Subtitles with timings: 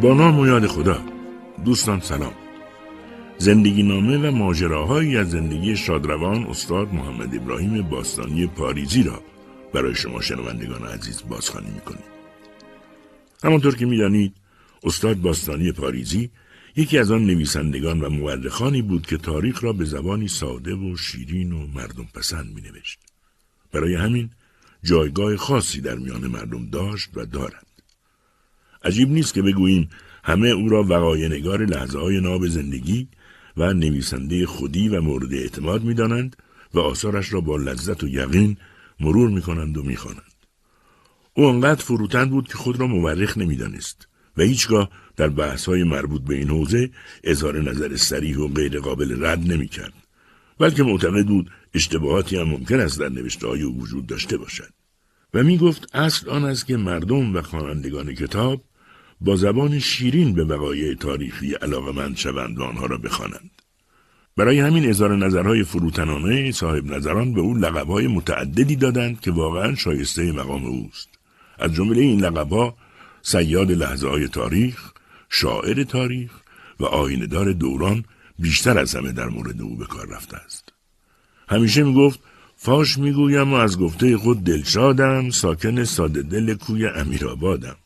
[0.00, 1.04] با نام و یاد خدا
[1.64, 2.32] دوستان سلام
[3.38, 9.22] زندگی نامه و ماجراهایی از زندگی شادروان استاد محمد ابراهیم باستانی پاریزی را
[9.74, 12.04] برای شما شنوندگان عزیز بازخوانی می‌کنیم
[13.44, 14.34] همانطور که می‌دانید
[14.82, 16.30] استاد باستانی پاریزی
[16.76, 21.52] یکی از آن نویسندگان و مورخانی بود که تاریخ را به زبانی ساده و شیرین
[21.52, 22.98] و مردم پسند می نوشت.
[23.72, 24.30] برای همین
[24.82, 27.65] جایگاه خاصی در میان مردم داشت و دارد.
[28.86, 29.88] عجیب نیست که بگوییم
[30.24, 33.08] همه او را وقای نگار لحظه های ناب زندگی
[33.56, 36.36] و نویسنده خودی و مورد اعتماد می دانند
[36.74, 38.56] و آثارش را با لذت و یقین
[39.00, 40.32] مرور می کنند و می خوانند.
[41.34, 46.22] او انقدر فروتن بود که خود را مورخ نمی‌دانست و هیچگاه در بحث های مربوط
[46.22, 46.90] به این حوزه
[47.24, 49.92] اظهار نظر سریح و غیر قابل رد نمی کرد.
[50.58, 54.70] بلکه معتقد بود اشتباهاتی هم ممکن است در نوشته های او وجود داشته باشد.
[55.34, 58.64] و می گفت اصل آن است که مردم و خوانندگان کتاب
[59.20, 63.50] با زبان شیرین به وقایع تاریخی علاقمند شوند و آنها را بخوانند.
[64.36, 70.32] برای همین اظهار نظرهای فروتنانه صاحب نظران به او لقبهای متعددی دادند که واقعا شایسته
[70.32, 71.08] مقام اوست.
[71.58, 72.76] از جمله این لقبها
[73.22, 74.92] سیاد لحظه های تاریخ،
[75.28, 76.30] شاعر تاریخ
[76.80, 78.04] و آیندار دوران
[78.38, 80.72] بیشتر از همه در مورد او به کار رفته است.
[81.48, 82.20] همیشه می گفت
[82.56, 87.76] فاش می‌گویم و از گفته خود دلشادم ساکن ساده دل کوی امیرآبادم.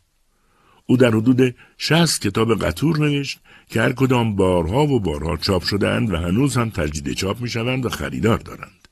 [0.91, 6.13] او در حدود شست کتاب قطور نوشت که هر کدام بارها و بارها چاپ شدهاند
[6.13, 8.89] و هنوز هم تجدید چاپ می‌شوند و خریدار دارند.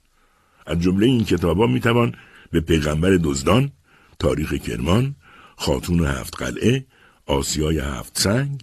[0.67, 2.15] از جمله این کتابها می‌توان
[2.51, 3.73] به پیغمبر دزدان،
[4.19, 5.17] تاریخ کرمان،
[5.57, 6.87] خاتون هفت قلعه،
[7.27, 8.63] آسیای هفت سنگ،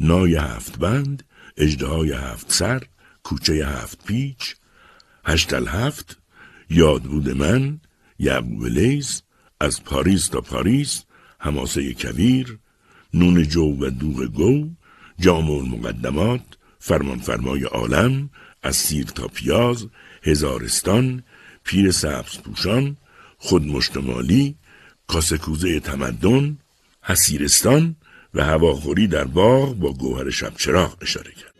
[0.00, 1.22] نای هفت بند،
[1.56, 2.82] اجدهای هفت سر،
[3.22, 4.54] کوچه هفت پیچ،
[5.24, 6.18] هشتل هفت،
[6.70, 7.80] یاد بود من،
[8.18, 8.68] یعقوب
[9.60, 11.04] از پاریس تا پاریس،
[11.40, 12.58] هماسه کویر،
[13.14, 14.68] نون جو و دوغ گو،
[15.20, 16.40] جامع المقدمات،
[16.78, 18.30] فرمان فرمای عالم،
[18.62, 19.86] از سیر تا پیاز،
[20.22, 21.22] هزارستان،
[21.64, 22.96] پیر سبز پوشان،
[23.38, 24.54] خود مشتمالی،
[25.06, 26.58] کاسکوزه تمدن،
[27.02, 27.96] حسیرستان
[28.34, 31.54] و هواخوری در باغ با گوهر شب چراغ اشاره کرد.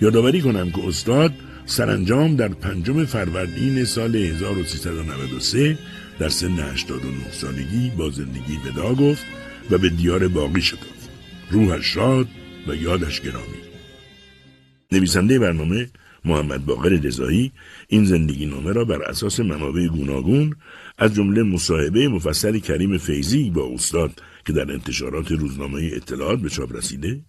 [0.00, 1.34] یادآوری کنم که استاد
[1.66, 5.78] سرانجام در پنجم فروردین سال 1393
[6.18, 9.24] در سن 89 سالگی با زندگی ودا گفت
[9.70, 11.10] و به دیار باقی شتافت.
[11.50, 12.28] روحش شاد
[12.68, 13.62] و یادش گرامی.
[14.92, 15.88] نویسنده برنامه
[16.24, 17.52] محمد باقر رضایی
[17.88, 20.56] این زندگی نامه را بر اساس منابع گوناگون
[20.98, 26.76] از جمله مصاحبه مفصل کریم فیزی با استاد که در انتشارات روزنامه اطلاعات به چاپ
[26.76, 27.20] رسیده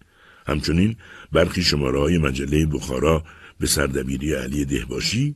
[0.47, 0.95] همچنین
[1.31, 3.23] برخی شماره های مجله بخارا
[3.59, 5.35] به سردبیری علی دهباشی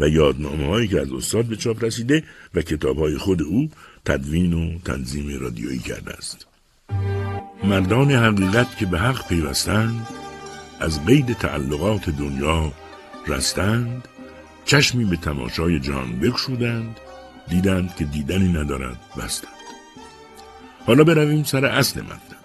[0.00, 2.22] و یادنامه هایی که از استاد به چاپ رسیده
[2.54, 3.70] و کتاب های خود او
[4.04, 6.46] تدوین و تنظیم رادیویی کرده است.
[7.64, 10.06] مردان حقیقت که به حق پیوستند
[10.80, 12.72] از قید تعلقات دنیا
[13.26, 14.08] رستند
[14.64, 16.96] چشمی به تماشای جان بکشودند
[17.48, 19.52] دیدند که دیدنی ندارد بستند
[20.86, 22.38] حالا برویم سر اصل مطلب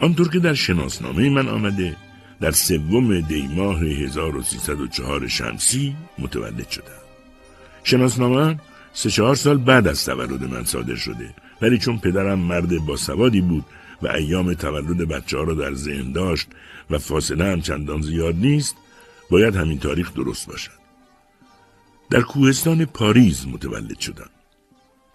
[0.00, 1.96] آنطور که در شناسنامه من آمده
[2.40, 7.02] در سوم دی ماه 1304 شمسی متولد شدم
[7.84, 8.60] شناسنامه
[8.92, 13.40] سه چهار سال بعد از تولد من صادر شده ولی چون پدرم مرد با سوادی
[13.40, 13.64] بود
[14.02, 16.48] و ایام تولد بچه ها را در ذهن داشت
[16.90, 18.76] و فاصله هم چندان زیاد نیست
[19.30, 20.70] باید همین تاریخ درست باشد.
[22.10, 24.30] در کوهستان پاریز متولد شدم.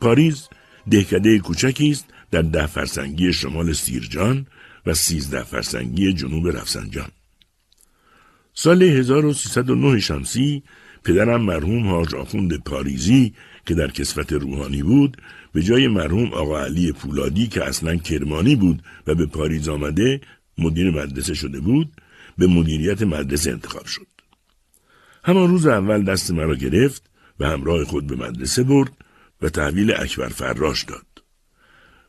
[0.02, 0.50] پاریز
[0.92, 4.48] دهکده کوچکی است در ده فرسنگی شمال سیرجان
[4.86, 7.10] و سیزده فرسنگی جنوب رفسنجان.
[8.54, 10.64] سال 1309 شمسی
[11.04, 13.34] پدرم مرحوم حاج آخوند پاریزی
[13.66, 15.18] که در کسفت روحانی بود
[15.54, 20.22] به جای مرحوم آقا علی پولادی که اصلا کرمانی بود و به پاریز آمده
[20.58, 21.92] مدیر مدرسه شده بود
[22.38, 24.08] به مدیریت مدرسه انتخاب شد.
[25.24, 27.04] همان روز اول دست مرا گرفت
[27.40, 28.92] و همراه خود به مدرسه برد
[29.42, 31.11] و تحویل اکبر فراش داد.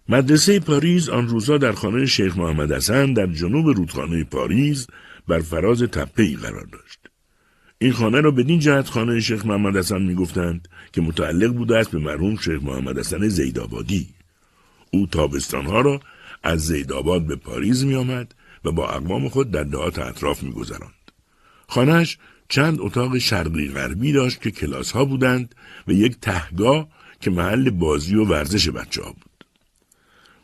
[0.09, 4.87] مدرسه پاریز آن روزا در خانه شیخ محمد حسن در جنوب رودخانه پاریز
[5.29, 6.99] بر فراز تپه ای قرار داشت.
[7.79, 11.91] این خانه را بدین جهت خانه شیخ محمد حسن می گفتند که متعلق بوده است
[11.91, 14.09] به مرحوم شیخ محمد حسن زیدآبادی.
[14.91, 16.01] او تابستانها را
[16.43, 18.35] از زیدآباد به پاریز می آمد
[18.65, 21.13] و با اقوام خود در دهات اطراف می گذراند.
[21.69, 22.19] خانهش
[22.49, 25.55] چند اتاق شرقی غربی داشت که کلاس ها بودند
[25.89, 26.89] و یک تهگاه
[27.21, 29.32] که محل بازی و ورزش بچه ها بود.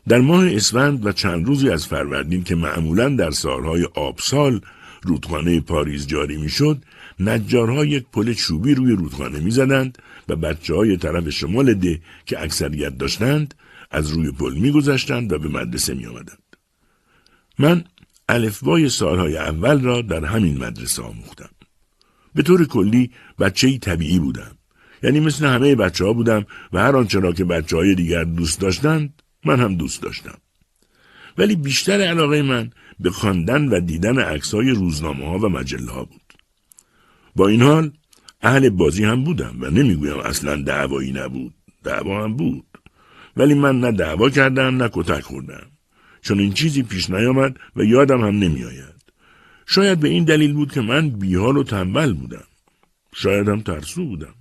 [0.09, 4.61] در ماه اسفند و چند روزی از فروردین که معمولا در سالهای آبسال
[5.03, 6.85] رودخانه پاریز جاری می‌شد
[7.21, 12.99] نجارها یک پل چوبی روی رودخانه می‌زدند و بچه های طرف شمال ده که اکثریت
[12.99, 13.55] داشتند
[13.91, 16.57] از روی پل میگذشتند و به مدرسه می آمدند.
[17.59, 17.85] من
[18.29, 21.51] الفبای سالهای اول را در همین مدرسه آموختم.
[22.35, 24.59] به طور کلی بچه طبیعی بودم.
[25.03, 28.61] یعنی مثل همه بچه ها بودم و هر آنچه را که بچه های دیگر دوست
[28.61, 30.39] داشتند من هم دوست داشتم.
[31.39, 32.71] ولی بیشتر علاقه من
[33.01, 36.35] به خواندن و دیدن عکسهای روزنامه ها و مجله ها بود.
[37.37, 37.93] با این حال
[38.43, 41.55] اهل بازی هم بودم و نمی‌گویم اصلا دعوایی نبود.
[41.85, 42.67] دعوا هم بود.
[43.37, 45.67] ولی من نه دعوا کردم نه کتک خوردم.
[46.23, 48.99] چون این چیزی پیش نیامد و یادم هم نمیآید.
[49.67, 52.45] شاید به این دلیل بود که من بیحال و تنبل بودم.
[53.15, 54.35] شاید هم ترسو بودم.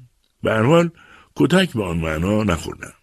[0.43, 0.89] به هر حال
[1.35, 2.93] کتک به آن معنا نخوردم.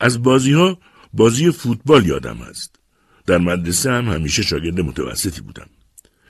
[0.00, 0.78] از بازی ها
[1.12, 2.76] بازی فوتبال یادم است.
[3.26, 5.66] در مدرسه هم همیشه شاگرد متوسطی بودم.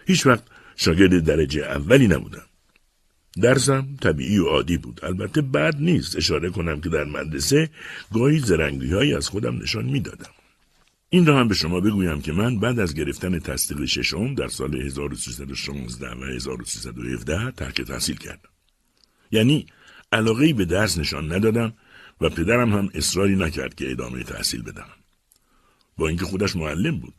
[0.07, 0.43] هیچ وقت
[0.77, 2.43] شاگرد درجه اولی نبودم.
[3.43, 5.01] درسم طبیعی و عادی بود.
[5.03, 7.71] البته بد نیست اشاره کنم که در مدرسه
[8.13, 10.31] گاهی زرنگی از خودم نشان می‌دادم.
[11.09, 14.77] این را هم به شما بگویم که من بعد از گرفتن تصدیق ششم در سال
[14.77, 18.51] 1316 و 1317 ترک تحصیل کردم.
[19.31, 19.67] یعنی
[20.13, 21.73] علاقه به درس نشان ندادم
[22.21, 24.89] و پدرم هم اصراری نکرد که ادامه تحصیل بدم.
[25.97, 27.15] با اینکه خودش معلم بود.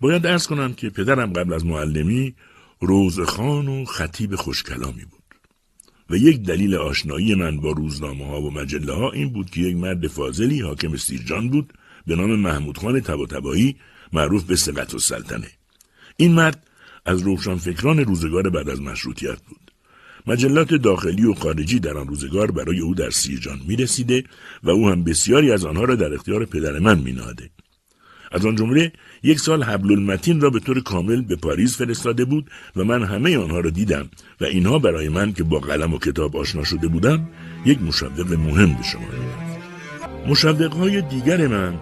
[0.00, 2.34] باید درس کنم که پدرم قبل از معلمی
[2.80, 5.24] روزخان و خطیب خوشکلامی بود.
[6.10, 9.76] و یک دلیل آشنایی من با روزنامه ها و مجله ها این بود که یک
[9.76, 11.72] مرد فاضلی حاکم سیرجان بود
[12.06, 13.76] به نام محمود خان تبایی
[14.12, 15.50] معروف به سقط و سلطنه.
[16.16, 16.66] این مرد
[17.06, 19.63] از روشنفکران روزگار بعد از مشروطیت بود.
[20.26, 24.24] مجلات داخلی و خارجی در آن روزگار برای او در سیرجان می رسیده
[24.62, 27.50] و او هم بسیاری از آنها را در اختیار پدر من می ناده.
[28.32, 28.92] از آن جمله
[29.22, 33.38] یک سال حبل المتین را به طور کامل به پاریس فرستاده بود و من همه
[33.38, 34.08] آنها را دیدم
[34.40, 37.28] و اینها برای من که با قلم و کتاب آشنا شده بودم
[37.66, 39.02] یک مشوق مهم به شما
[40.26, 41.74] مشوق های دیگر من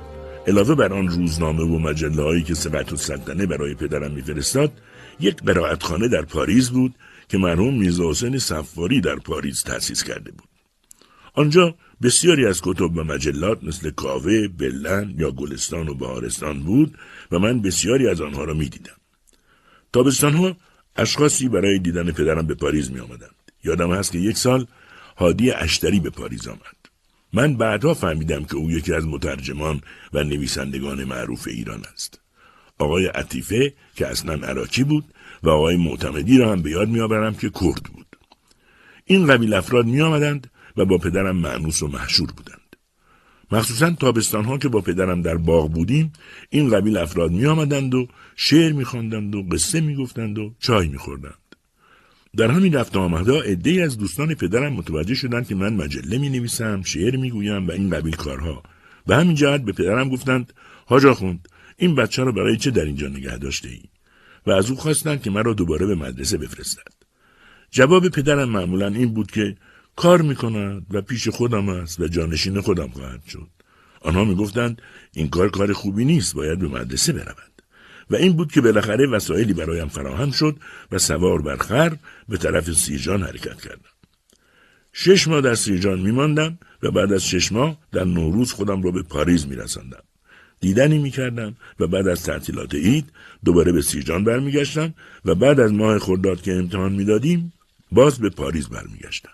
[0.47, 4.73] علاوه بر آن روزنامه و مجله هایی که سبت و سلطنه برای پدرم میفرستاد
[5.21, 6.95] یک قرائتخانه در پاریس بود
[7.32, 10.49] که مرحوم میرزا حسین صفاری در پاریس تأسیس کرده بود
[11.34, 16.99] آنجا بسیاری از کتب و مجلات مثل کاوه، بلن یا گلستان و بهارستان بود
[17.31, 18.96] و من بسیاری از آنها را می‌دیدم.
[19.93, 20.56] تابستانها
[20.96, 23.35] اشخاصی برای دیدن پدرم به پاریس می آمدند.
[23.64, 24.67] یادم هست که یک سال
[25.17, 26.76] هادی اشتری به پاریس آمد.
[27.32, 29.81] من بعدها فهمیدم که او یکی از مترجمان
[30.12, 32.20] و نویسندگان معروف ایران است.
[32.78, 35.05] آقای عطیفه که اصلا عراقی بود
[35.43, 38.06] و آقای معتمدی را هم به یاد میآورم که کرد بود.
[39.05, 42.77] این قبیل افراد می آمدند و با پدرم معنوس و محشور بودند.
[43.53, 46.12] مخصوصا تابستان ها که با پدرم در باغ بودیم
[46.50, 50.89] این قبیل افراد می آمدند و شعر می خواندند و قصه می گفتند و چای
[50.89, 51.35] می خوردند.
[52.37, 56.83] در همین رفت آمده عده از دوستان پدرم متوجه شدند که من مجله می نویسم،
[56.83, 58.62] شعر می گویم و این قبیل کارها.
[59.06, 60.53] به همین جهت به پدرم گفتند
[60.88, 63.83] هاجا خوند این بچه را برای چه در اینجا نگه داشته ای؟
[64.47, 66.93] و از او خواستند که مرا دوباره به مدرسه بفرستد.
[67.71, 69.56] جواب پدرم معمولا این بود که
[69.97, 73.49] کار می کند و پیش خودم است و جانشین خودم خواهد شد.
[74.00, 77.62] آنها می گفتند این کار کار خوبی نیست باید به مدرسه برود.
[78.11, 80.56] و این بود که بالاخره وسایلی برایم فراهم شد
[80.93, 81.97] و سوار بر خر
[82.29, 83.93] به طرف سیرجان حرکت کردم.
[84.93, 89.03] شش ماه در سیرجان میماندم و بعد از شش ماه در نوروز خودم را به
[89.03, 90.03] پاریس میرساندم.
[90.62, 93.05] دیدنی می‌کردم و بعد از تعطیلات عید
[93.44, 97.52] دوباره به سیرجان برمیگشتم و بعد از ماه خرداد که امتحان می‌دادیم
[97.92, 99.31] باز به پاریس برمیگشتم.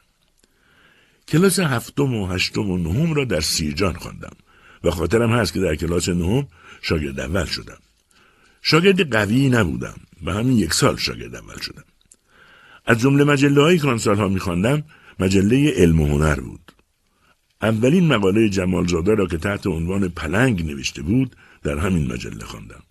[1.29, 4.37] کلاس هفتم و هشتم و نهم را در سیرجان خواندم
[4.85, 6.49] و خاطرم هست که در کلاس نهم
[6.83, 7.79] شاگرد اول شدم.
[8.63, 11.85] شاگرد قوی نبودم و همین یک سال شاگرد اول شدم.
[12.87, 14.83] از جمله مجله هایی که آن سالها میخواندم
[15.19, 16.73] مجله علم و هنر بود.
[17.63, 22.83] اولین مقاله جمالزاده را که تحت عنوان پلنگ نوشته بود در همین مجله خواندم.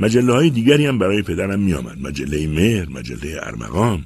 [0.00, 1.98] مجله های دیگری هم برای پدرم میآمد.
[1.98, 4.04] مجله مهر مجله ارمغان.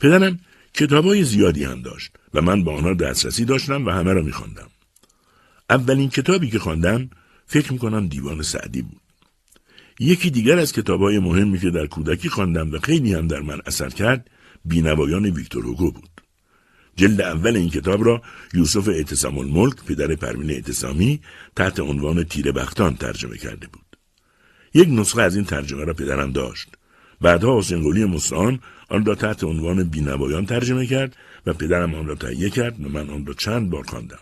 [0.00, 0.38] پدرم
[0.74, 4.68] کتاب های زیادی هم داشت و من با آنها دسترسی داشتم و همه را میخواندم.
[5.70, 7.10] اولین کتابی که خواندم
[7.46, 9.00] فکر می‌کنم دیوان سعدی بود.
[10.00, 13.60] یکی دیگر از کتاب های مهمی که در کودکی خواندم و خیلی هم در من
[13.66, 14.30] اثر کرد
[14.64, 16.11] بینوایان ویکتور هوگو بود.
[16.96, 18.22] جلد اول این کتاب را
[18.54, 21.20] یوسف اعتصام الملک پدر پروین اعتصامی
[21.56, 23.96] تحت عنوان تیر بختان ترجمه کرده بود.
[24.74, 26.68] یک نسخه از این ترجمه را پدرم داشت.
[27.20, 32.14] بعدها حسین قلی مستعان آن را تحت عنوان بینوایان ترجمه کرد و پدرم آن را
[32.14, 34.18] تهیه کرد و من آن را چند بار خواندم.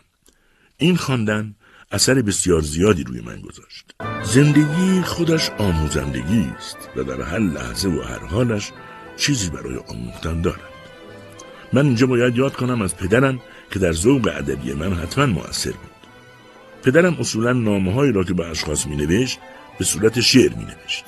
[0.78, 1.54] این خواندن
[1.92, 3.94] اثر بسیار زیادی روی من گذاشت.
[4.24, 8.72] زندگی خودش آموزندگی است و در هر لحظه و هر حالش
[9.16, 10.69] چیزی برای آموختن دارد.
[11.72, 15.90] من اینجا باید یاد کنم از پدرم که در ذوق ادبی من حتما موثر بود.
[16.82, 19.38] پدرم اصولا نامه را که به اشخاص می نوشت
[19.78, 21.04] به صورت شعر می نوشت.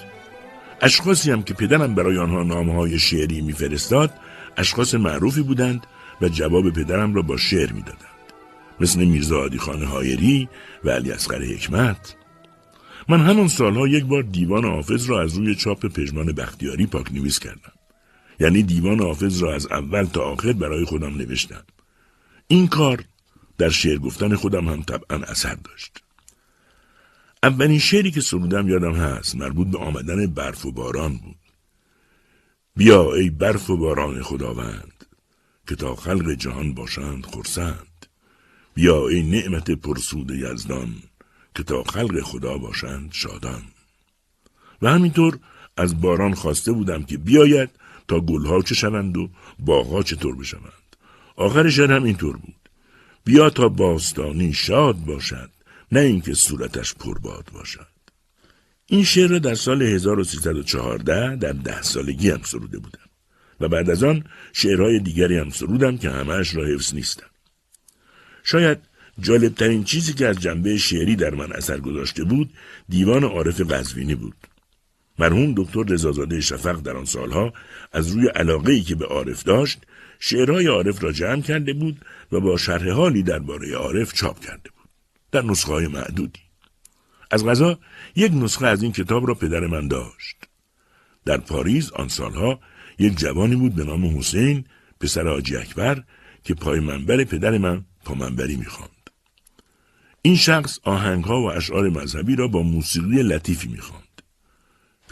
[0.81, 4.11] اشخاصی هم که پدرم برای آنها نامه های شعری میفرستاد
[4.57, 5.87] اشخاص معروفی بودند
[6.21, 7.99] و جواب پدرم را با شعر می‌دادند.
[8.81, 10.49] مثل میرزا عادی خان هایری
[10.85, 12.17] و علی اصغر حکمت.
[13.09, 17.39] من همان سالها یک بار دیوان حافظ را از روی چاپ پژمان بختیاری پاک نویس
[17.39, 17.73] کردم.
[18.41, 21.65] یعنی دیوان حافظ را از اول تا آخر برای خودم نوشتم.
[22.49, 23.05] این کار
[23.59, 26.03] در شعر گفتن خودم هم طبعا اثر داشت.
[27.43, 31.37] اولین شعری که سرودم یادم هست مربوط به آمدن برف و باران بود.
[32.77, 35.05] بیا ای برف و باران خداوند
[35.69, 38.07] که تا خلق جهان باشند خرسند.
[38.75, 40.95] بیا ای نعمت پرسود یزدان
[41.55, 43.63] که تا خلق خدا باشند شادان.
[44.83, 45.39] و همینطور
[45.77, 47.71] از باران خواسته بودم که بیاید
[48.09, 50.97] تا گلها چه شوند و باغها چطور بشوند.
[51.37, 52.55] آخر شعر هم اینطور بود.
[53.25, 55.51] بیا تا باستانی شاد باشد
[55.93, 57.87] نه اینکه صورتش پرباد باشد.
[58.87, 62.99] این شعر را در سال 1314 در ده سالگی هم سروده بودم
[63.61, 67.27] و بعد از آن شعرهای دیگری هم سرودم که همهش را حفظ نیستم.
[68.45, 68.79] شاید
[69.21, 72.51] جالبترین چیزی که از جنبه شعری در من اثر گذاشته بود
[72.89, 74.35] دیوان عارف قزوینی بود.
[75.19, 77.53] مرحوم دکتر رضازاده شفق در آن سالها
[77.93, 79.83] از روی علاقه ای که به عارف داشت
[80.19, 84.89] شعرهای عارف را جمع کرده بود و با شرح حالی درباره عارف چاپ کرده بود
[85.33, 86.41] در نسخه های معدودی.
[87.31, 87.79] از غذا
[88.17, 90.37] یک نسخه از این کتاب را پدر من داشت.
[91.25, 92.61] در پاریس آن سالها
[92.99, 94.65] یک جوانی بود به نام حسین
[95.01, 96.03] پسر حاجی اکبر
[96.45, 99.11] که پای منبر پدر من پامنبری می‌خواند.
[100.23, 104.02] این شخص آهنگها و اشعار مذهبی را با موسیقی لطیفی می‌خواند.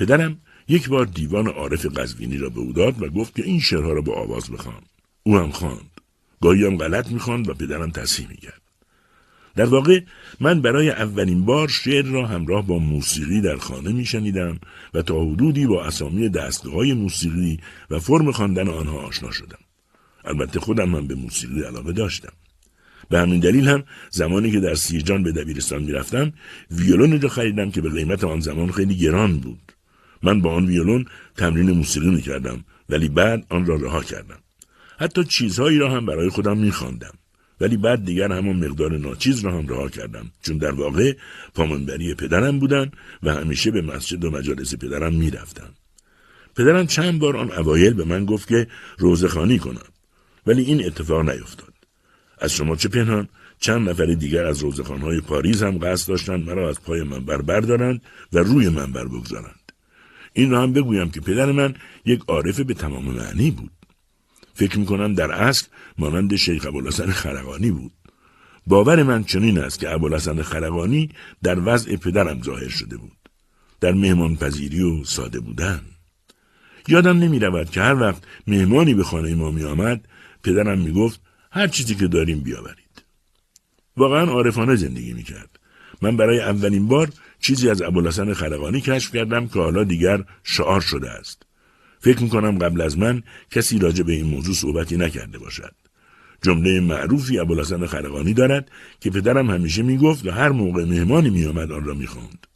[0.00, 0.38] پدرم
[0.68, 4.00] یک بار دیوان عارف قزوینی را به او داد و گفت که این شعرها را
[4.00, 4.82] با آواز بخوان
[5.22, 5.90] او هم خواند
[6.40, 8.60] گاهی هم غلط می‌خواند و پدرم تصحیح می‌کرد
[9.56, 10.00] در واقع
[10.40, 14.58] من برای اولین بار شعر را همراه با موسیقی در خانه می شنیدم
[14.94, 19.58] و تا حدودی با اسامی دستگاه موسیقی و فرم خواندن آنها آشنا شدم.
[20.24, 22.32] البته خودم هم به موسیقی علاقه داشتم.
[23.08, 26.32] به همین دلیل هم زمانی که در سیرجان به دبیرستان می‌رفتم
[26.70, 29.69] ویولون را خریدم که به قیمت آن زمان خیلی گران بود.
[30.22, 31.04] من با آن ویولون
[31.36, 34.38] تمرین موسیقی می کردم ولی بعد آن را رها کردم.
[34.98, 36.72] حتی چیزهایی را هم برای خودم می
[37.60, 40.30] ولی بعد دیگر همان مقدار ناچیز را هم رها کردم.
[40.42, 41.16] چون در واقع
[41.54, 42.90] پامنبری پدرم بودن
[43.22, 45.70] و همیشه به مسجد و مجالس پدرم می‌رفتم.
[46.56, 48.66] پدرم چند بار آن اوایل به من گفت که
[48.98, 49.86] روزخانی کنم.
[50.46, 51.74] ولی این اتفاق نیفتاد.
[52.38, 53.28] از شما چه پنهان؟
[53.60, 58.38] چند نفر دیگر از روزخانهای پاریز هم قصد داشتند مرا از پای منبر بردارند و
[58.38, 59.59] روی منبر بگذارند.
[60.32, 63.70] این را هم بگویم که پدر من یک عارف به تمام معنی بود.
[64.54, 65.66] فکر می‌کنم در اصل
[65.98, 67.92] مانند شیخ ابوالحسن خرقانی بود.
[68.66, 71.10] باور من چنین است که ابوالحسن خرقانی
[71.42, 73.16] در وضع پدرم ظاهر شده بود.
[73.80, 75.80] در مهمان پذیری و ساده بودن.
[76.88, 80.08] یادم نمی رود که هر وقت مهمانی به خانه ما می آمد
[80.42, 81.20] پدرم می گفت
[81.52, 83.02] هر چیزی که داریم بیاورید.
[83.96, 85.58] واقعا عارفانه زندگی می کرد
[86.02, 91.10] من برای اولین بار چیزی از ابوالحسن خلقانی کشف کردم که حالا دیگر شعار شده
[91.10, 91.42] است
[92.00, 95.74] فکر می‌کنم قبل از من کسی راجع به این موضوع صحبتی نکرده باشد.
[96.42, 98.70] جمله معروفی ابوالحسن خلقانی دارد
[99.00, 102.46] که پدرم همیشه می‌گفت و هر موقع مهمانی میآمد آن را می‌خواند.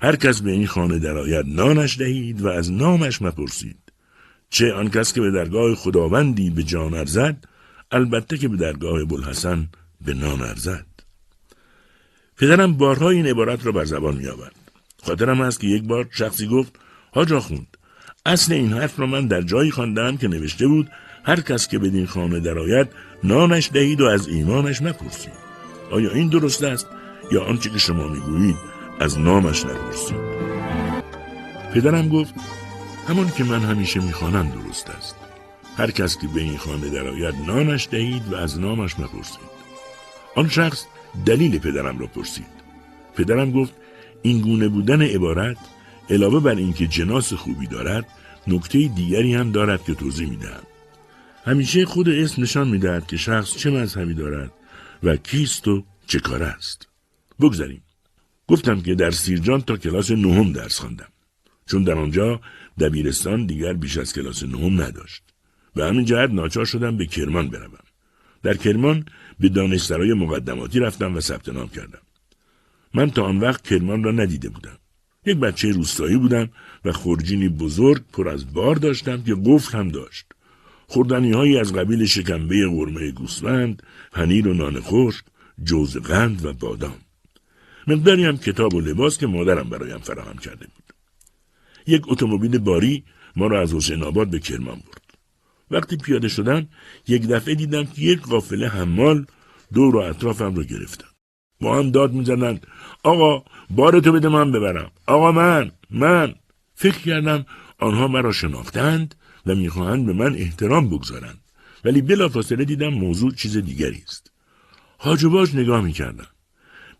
[0.00, 3.78] هر کس به این خانه درآید نانش دهید و از نامش مپرسید.
[4.50, 7.44] چه آن کس که به درگاه خداوندی به جان ارزد
[7.90, 9.68] البته که به درگاه ابوالحسن
[10.04, 10.86] به نان ارزد.
[12.36, 14.54] پدرم بارها این عبارت را بر زبان می آورد.
[15.02, 16.72] خاطرم است که یک بار شخصی گفت
[17.12, 17.76] حاج خوند
[18.26, 20.90] اصل این حرف را من در جایی خواندم که نوشته بود
[21.24, 22.88] هر کس که بدین خانه درآید
[23.24, 25.32] نانش دهید و از ایمانش نپرسید.
[25.90, 26.86] آیا این درست است؟
[27.32, 28.56] یا آنچه که شما می‌گویید
[29.00, 30.16] از نامش نپرسید؟
[31.74, 32.34] پدرم گفت
[33.08, 35.16] همان که من همیشه می‌خوانم درست است.
[35.76, 39.52] هر کس که به این خانه درآید نانش دهید و از نامش نپرسید.
[40.36, 40.84] آن شخص
[41.26, 42.62] دلیل پدرم را پرسید.
[43.16, 43.72] پدرم گفت
[44.22, 45.56] این گونه بودن عبارت
[46.10, 48.06] علاوه بر اینکه جناس خوبی دارد
[48.46, 50.62] نکته دیگری هم دارد که توضیح می‌دهم.
[51.44, 54.52] همیشه خود اسم نشان می‌دهد که شخص چه مذهبی دارد
[55.02, 56.88] و کیست و چه کار است.
[57.40, 57.82] بگذاریم.
[58.48, 61.08] گفتم که در سیرجان تا کلاس نهم درس خواندم.
[61.66, 62.40] چون در آنجا
[62.80, 65.22] دبیرستان دیگر بیش از کلاس نهم نداشت.
[65.76, 67.78] و همین جهت ناچار شدم به کرمان بروم.
[68.42, 69.04] در کرمان
[69.42, 72.02] به دانشسرای مقدماتی رفتم و ثبت نام کردم
[72.94, 74.78] من تا آن وقت کرمان را ندیده بودم
[75.26, 76.48] یک بچه روستایی بودم
[76.84, 80.26] و خورجینی بزرگ پر از بار داشتم که قفل هم داشت.
[80.86, 83.82] خوردنی هایی از قبیل شکمبه قرمه گوسفند،
[84.12, 85.24] پنیر و نان خشک،
[85.64, 86.98] جوز قند و بادام.
[87.86, 90.94] مقداری هم کتاب و لباس که مادرم برایم فراهم کرده بود
[91.86, 93.04] یک اتومبیل باری
[93.36, 95.01] ما را از حسین آباد به کرمان برد
[95.72, 96.68] وقتی پیاده شدم
[97.08, 99.26] یک دفعه دیدم که یک قافله حمال
[99.72, 101.06] دور و اطرافم رو گرفتن.
[101.60, 102.66] با هم داد می‌زنند
[103.02, 104.90] آقا بارتو بده من ببرم.
[105.06, 106.34] آقا من من.
[106.74, 107.46] فکر کردم
[107.78, 109.14] آنها مرا شناختند
[109.46, 111.38] و می‌خواهند به من احترام بگذارند.
[111.84, 114.32] ولی بلافاصله دیدم موضوع چیز دیگری است.
[114.98, 116.26] حاج باش نگاه می‌کردم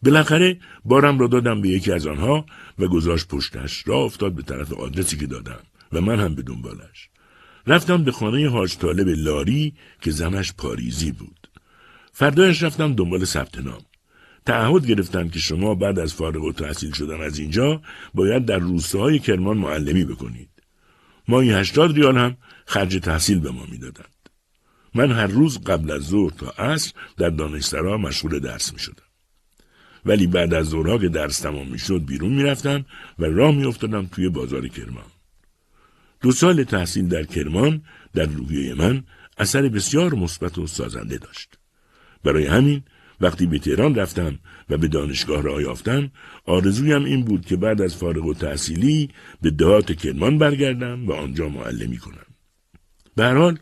[0.02, 2.46] بالاخره بارم را دادم به یکی از آنها
[2.78, 3.88] و گذاشت پشتش.
[3.88, 5.60] را افتاد به طرف آدرسی که دادم
[5.92, 7.11] و من هم به دنبالش.
[7.66, 11.48] رفتم به خانه حاج طالب لاری که زنش پاریزی بود
[12.12, 13.82] فردایش رفتم دنبال ثبت نام
[14.46, 17.82] تعهد گرفتند که شما بعد از فارغ و تحصیل شدن از اینجا
[18.14, 20.48] باید در روستاهای کرمان معلمی بکنید
[21.28, 24.06] ماهی هشتاد ریال هم خرج تحصیل به ما می‌دادند
[24.94, 29.02] من هر روز قبل از ظهر تا عصر در دانشسرا مشغول درس می شدم.
[30.04, 32.84] ولی بعد از ظهرها که درس تمام می شد بیرون می رفتم
[33.18, 35.04] و راه می افتادم توی بازار کرمان.
[36.22, 37.82] دو سال تحصیل در کرمان
[38.14, 39.04] در روحیه من
[39.38, 41.48] اثر بسیار مثبت و سازنده داشت.
[42.24, 42.82] برای همین
[43.20, 44.38] وقتی به تهران رفتم
[44.70, 46.10] و به دانشگاه را یافتم
[46.44, 49.10] آرزویم این بود که بعد از فارغ و تحصیلی
[49.42, 52.26] به دهات کرمان برگردم و آنجا معلمی کنم.
[53.16, 53.58] به حال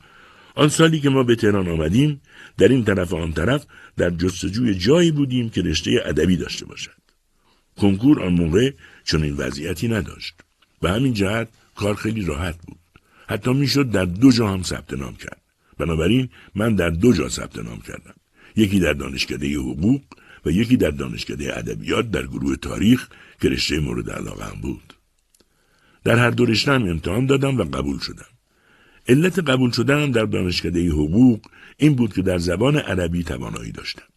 [0.55, 2.21] آن سالی که ما به تهران آمدیم
[2.59, 7.00] در این طرف و آن طرف در جستجوی جایی بودیم که رشته ادبی داشته باشد.
[7.76, 8.73] کنکور آن موقع
[9.05, 10.35] چنین وضعیتی نداشت.
[10.81, 11.49] به همین جهت
[11.80, 12.78] کار خیلی راحت بود.
[13.28, 15.40] حتی می‌شد در دو جا هم ثبت نام کرد.
[15.78, 18.14] بنابراین من در دو جا ثبت نام کردم.
[18.56, 20.00] یکی در دانشکده حقوق
[20.44, 23.08] و یکی در دانشکده ادبیات در گروه تاریخ
[23.40, 24.94] که رشته مورد علاقه هم بود.
[26.04, 28.30] در هر دو رشته هم امتحان دادم و قبول شدم.
[29.08, 31.40] علت قبول شدنم در دانشکده حقوق
[31.76, 34.08] این بود که در زبان عربی توانایی داشتم.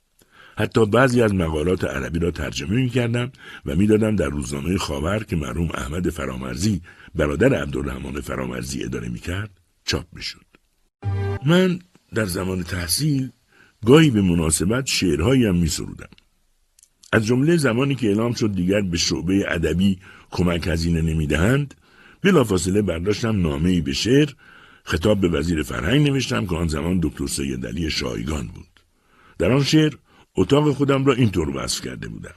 [0.58, 3.32] حتی بعضی از مقالات عربی را ترجمه می کردم
[3.66, 6.82] و می‌دادم در روزنامه خاور که مرحوم احمد فرامرزی
[7.16, 9.50] برادر عبدالرحمن فرامرزی اداره می کرد
[9.86, 10.46] چاپ می شد.
[11.46, 11.80] من
[12.14, 13.32] در زمان تحصیل
[13.86, 16.10] گاهی به مناسبت شعرهایی هم می سرودم.
[17.14, 20.00] از جمله زمانی که اعلام شد دیگر به شعبه ادبی
[20.32, 21.74] کمک هزینه نمی‌دهند
[22.22, 24.30] بلافاصله برداشتم نامه به شعر
[24.84, 28.80] خطاب به وزیر فرهنگ نوشتم که آن زمان دکتر سید علی شایگان بود
[29.38, 29.94] در آن شعر
[30.36, 32.36] اتاق خودم را اینطور وصف کرده بودم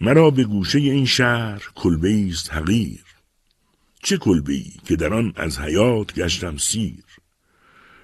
[0.00, 3.04] مرا به گوشه این شهر کلبه است حقیر
[4.02, 7.04] چه کلبه ای که در آن از حیات گشتم سیر؟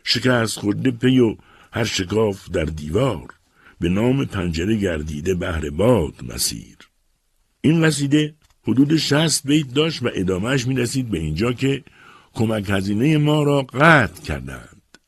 [0.05, 1.37] شکست خورده پی و
[1.73, 3.35] هر شکاف در دیوار
[3.81, 6.77] به نام پنجره گردیده بهر باد مسیر.
[7.61, 11.85] این قصیده حدود شست بیت داشت و ادامهش می رسید به اینجا که
[12.35, 14.99] کمک هزینه ما را قطع کردند.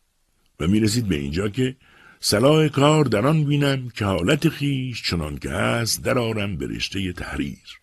[0.61, 1.77] و می رسید به اینجا که
[2.21, 7.79] صلاح کار در آن بینم که حالت خیش چنان که هست درآرم به رشته تحریر.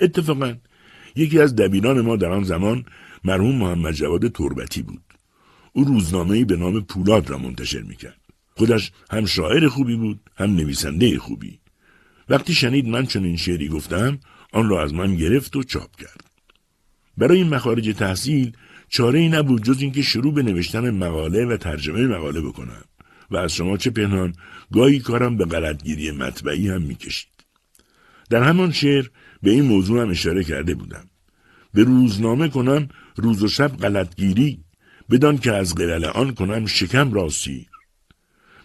[0.00, 0.54] اتفاقا
[1.16, 2.84] یکی از دبیران ما در آن زمان
[3.24, 5.02] مرحوم محمد جواد تربتی بود.
[5.72, 8.20] او روزنامه‌ای به نام پولاد را منتشر می‌کرد.
[8.56, 11.60] خودش هم شاعر خوبی بود هم نویسنده خوبی.
[12.28, 14.18] وقتی شنید من چنین شعری گفتم
[14.52, 16.24] آن را از من گرفت و چاپ کرد.
[17.16, 18.52] برای این مخارج تحصیل
[18.88, 22.84] چاره ای نبود جز اینکه شروع به نوشتن مقاله و ترجمه مقاله بکنم
[23.30, 24.34] و از شما چه پنهان
[24.72, 27.30] گاهی کارم به غلطگیری مطبعی هم می‌کشید.
[28.30, 29.06] در همان شعر
[29.42, 31.04] به این موضوع هم اشاره کرده بودم
[31.74, 34.64] به روزنامه کنم روز و شب غلطگیری
[35.10, 37.28] بدان که از قلل آن کنم شکم را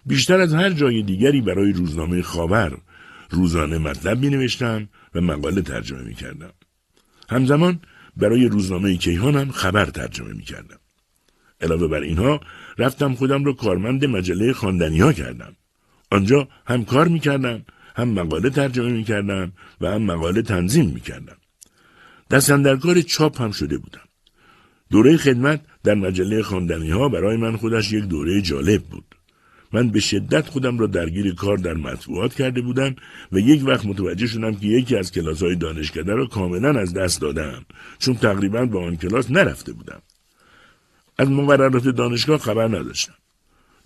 [0.06, 2.78] بیشتر از هر جای دیگری برای روزنامه خاور
[3.30, 6.52] روزانه مطلب می نوشتم و مقاله ترجمه می کردم.
[7.28, 7.80] همزمان
[8.16, 10.78] برای روزنامه کیهان هم خبر ترجمه می کردم.
[11.60, 12.40] علاوه بر اینها
[12.78, 15.56] رفتم خودم رو کارمند مجله خواندنی ها کردم.
[16.10, 17.64] آنجا هم کار می کردم
[17.96, 21.36] هم مقاله ترجمه می کردم و هم مقاله تنظیم می کردم.
[22.30, 24.00] دستم در کار چاپ هم شده بودم.
[24.90, 29.04] دوره خدمت در مجله خواندنی ها برای من خودش یک دوره جالب بود.
[29.72, 32.96] من به شدت خودم را درگیر کار در مطبوعات کرده بودم
[33.32, 37.20] و یک وقت متوجه شدم که یکی از کلاس های دانشکده را کاملا از دست
[37.20, 37.64] دادم
[37.98, 40.02] چون تقریبا به آن کلاس نرفته بودم.
[41.18, 43.14] از مقررات دانشگاه خبر نداشتم.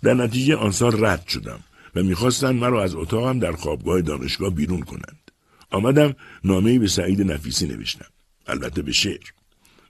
[0.03, 1.59] در نتیجه آن سال رد شدم
[1.95, 5.31] و می‌خواستند مرا از اتاقم در خوابگاه دانشگاه بیرون کنند.
[5.69, 8.05] آمدم نامهای به سعید نفیسی نوشتم.
[8.47, 9.27] البته به شعر.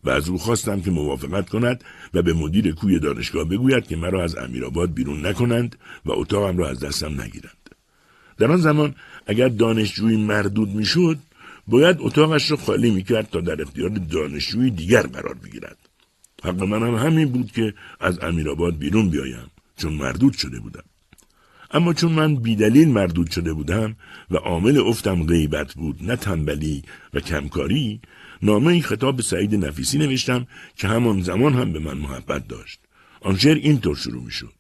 [0.03, 1.83] و از او خواستم که موافقت کند
[2.13, 6.69] و به مدیر کوی دانشگاه بگوید که مرا از امیرآباد بیرون نکنند و اتاقم را
[6.69, 7.69] از دستم نگیرند.
[8.37, 8.95] در آن زمان
[9.27, 11.17] اگر دانشجویی مردود می‌شد
[11.67, 15.77] باید اتاقش را خالی می‌کرد تا در اختیار دانشجوی دیگر قرار بگیرد.
[16.43, 20.83] حق من هم همین بود که از امیرآباد بیرون بیایم چون مردود شده بودم.
[21.73, 23.95] اما چون من بیدلیل مردود شده بودم
[24.31, 28.01] و عامل افتم غیبت بود نه تنبلی و کمکاری
[28.41, 32.79] نامه این خطاب به سعید نفیسی نوشتم که همان زمان هم به من محبت داشت.
[33.21, 34.53] آن شعر اینطور شروع می شد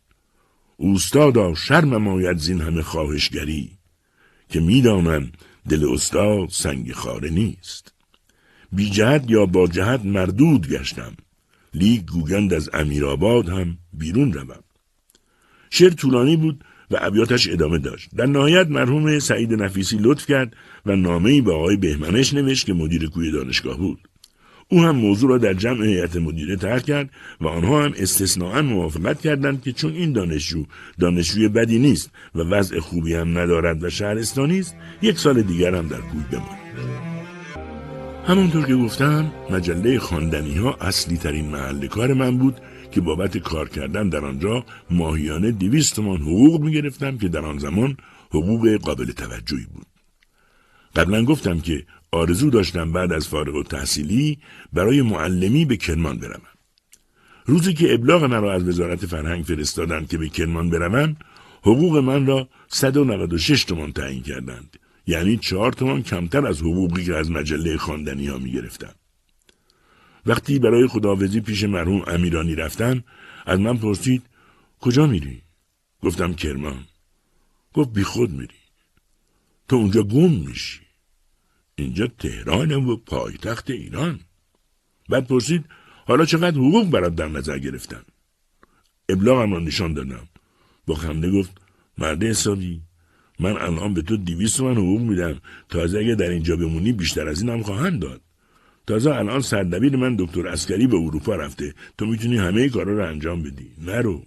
[0.77, 3.71] اوستادا شرم ماید زین همه خواهشگری
[4.49, 5.31] که می‌دانم
[5.69, 7.93] دل استاد سنگ خاره نیست.
[8.71, 11.13] بی جهت یا با جهت مردود گشتم
[11.73, 14.63] لیگ گوگند از امیرآباد هم بیرون روم.
[15.69, 18.09] شعر طولانی بود و ابیاتش ادامه داشت.
[18.15, 23.09] در نهایت مرحوم سعید نفیسی لطف کرد و نامه‌ای به آقای بهمنش نوشت که مدیر
[23.09, 23.99] کوی دانشگاه بود.
[24.69, 27.09] او هم موضوع را در جمع هیئت مدیره طرح کرد
[27.41, 30.65] و آنها هم استثناا موافقت کردند که چون این دانشجو
[30.99, 35.87] دانشجوی بدی نیست و وضع خوبی هم ندارد و شهرستانی است یک سال دیگر هم
[35.87, 36.61] در کوی بماند.
[38.27, 42.55] همانطور که گفتم مجله خواندنی ها اصلی ترین محل کار من بود
[42.91, 47.57] که بابت کار کردن در آنجا ماهیانه دویست تومان حقوق می گرفتم که در آن
[47.57, 47.97] زمان
[48.29, 49.85] حقوق قابل توجهی بود.
[50.95, 54.37] قبلا گفتم که آرزو داشتم بعد از فارغ و تحصیلی
[54.73, 56.41] برای معلمی به کرمان بروم.
[57.45, 61.15] روزی که ابلاغ من را از وزارت فرهنگ فرستادند که به کرمان بروم
[61.61, 64.77] حقوق من را 196 تومان تعیین کردند
[65.07, 68.93] یعنی چهار تومان کمتر از حقوقی که از مجله خواندنی ها می گرفتم.
[70.25, 73.03] وقتی برای خداوزی پیش مرحوم امیرانی رفتم
[73.45, 74.23] از من پرسید
[74.81, 75.41] کجا میری؟
[76.03, 76.85] گفتم کرمان.
[77.73, 78.61] گفت بی خود میری.
[79.67, 80.81] تو اونجا گم میشی.
[81.75, 84.19] اینجا تهران و پایتخت ایران.
[85.09, 85.65] بعد پرسید
[86.05, 88.03] حالا چقدر حقوق برات در نظر گرفتن؟
[89.09, 90.27] ابلاغم را نشان دادم.
[90.87, 91.61] با خنده گفت
[91.97, 92.81] مرد حسابی
[93.39, 97.41] من الان به تو دیویست من حقوق میدم تازه اگه در اینجا بمونی بیشتر از
[97.41, 98.21] این هم خواهند داد.
[98.87, 101.73] تازه الان سردبیر من دکتر اسکری به اروپا رفته.
[101.97, 103.71] تو می‌تونی همه کارا رو انجام بدی.
[103.85, 104.23] نرو.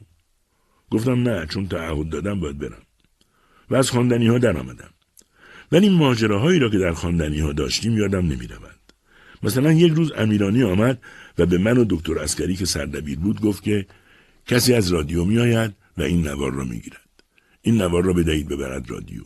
[0.90, 2.83] گفتم نه چون تعهد دادم باید برم.
[3.71, 4.90] و از خواندنی ها در آمدم.
[5.73, 8.49] ولی ماجراهایی را که در خواندنی ها داشتیم یادم نمی
[9.43, 10.99] مثلا یک روز امیرانی آمد
[11.38, 13.87] و به من و دکتر اسکری که سردبیر بود گفت که
[14.47, 17.11] کسی از رادیو میآید و این نوار را می‌گیرد.
[17.62, 19.23] این نوار را بدهید ببرد رادیو.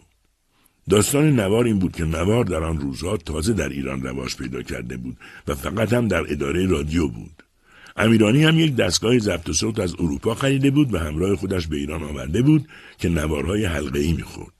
[0.88, 4.96] داستان نوار این بود که نوار در آن روزها تازه در ایران رواج پیدا کرده
[4.96, 5.16] بود
[5.48, 7.42] و فقط هم در اداره رادیو بود.
[7.96, 12.02] امیرانی هم یک دستگاه ضبط صوت از اروپا خریده بود و همراه خودش به ایران
[12.02, 14.52] آورده بود که نوارهای حلقه ای می‌خورد.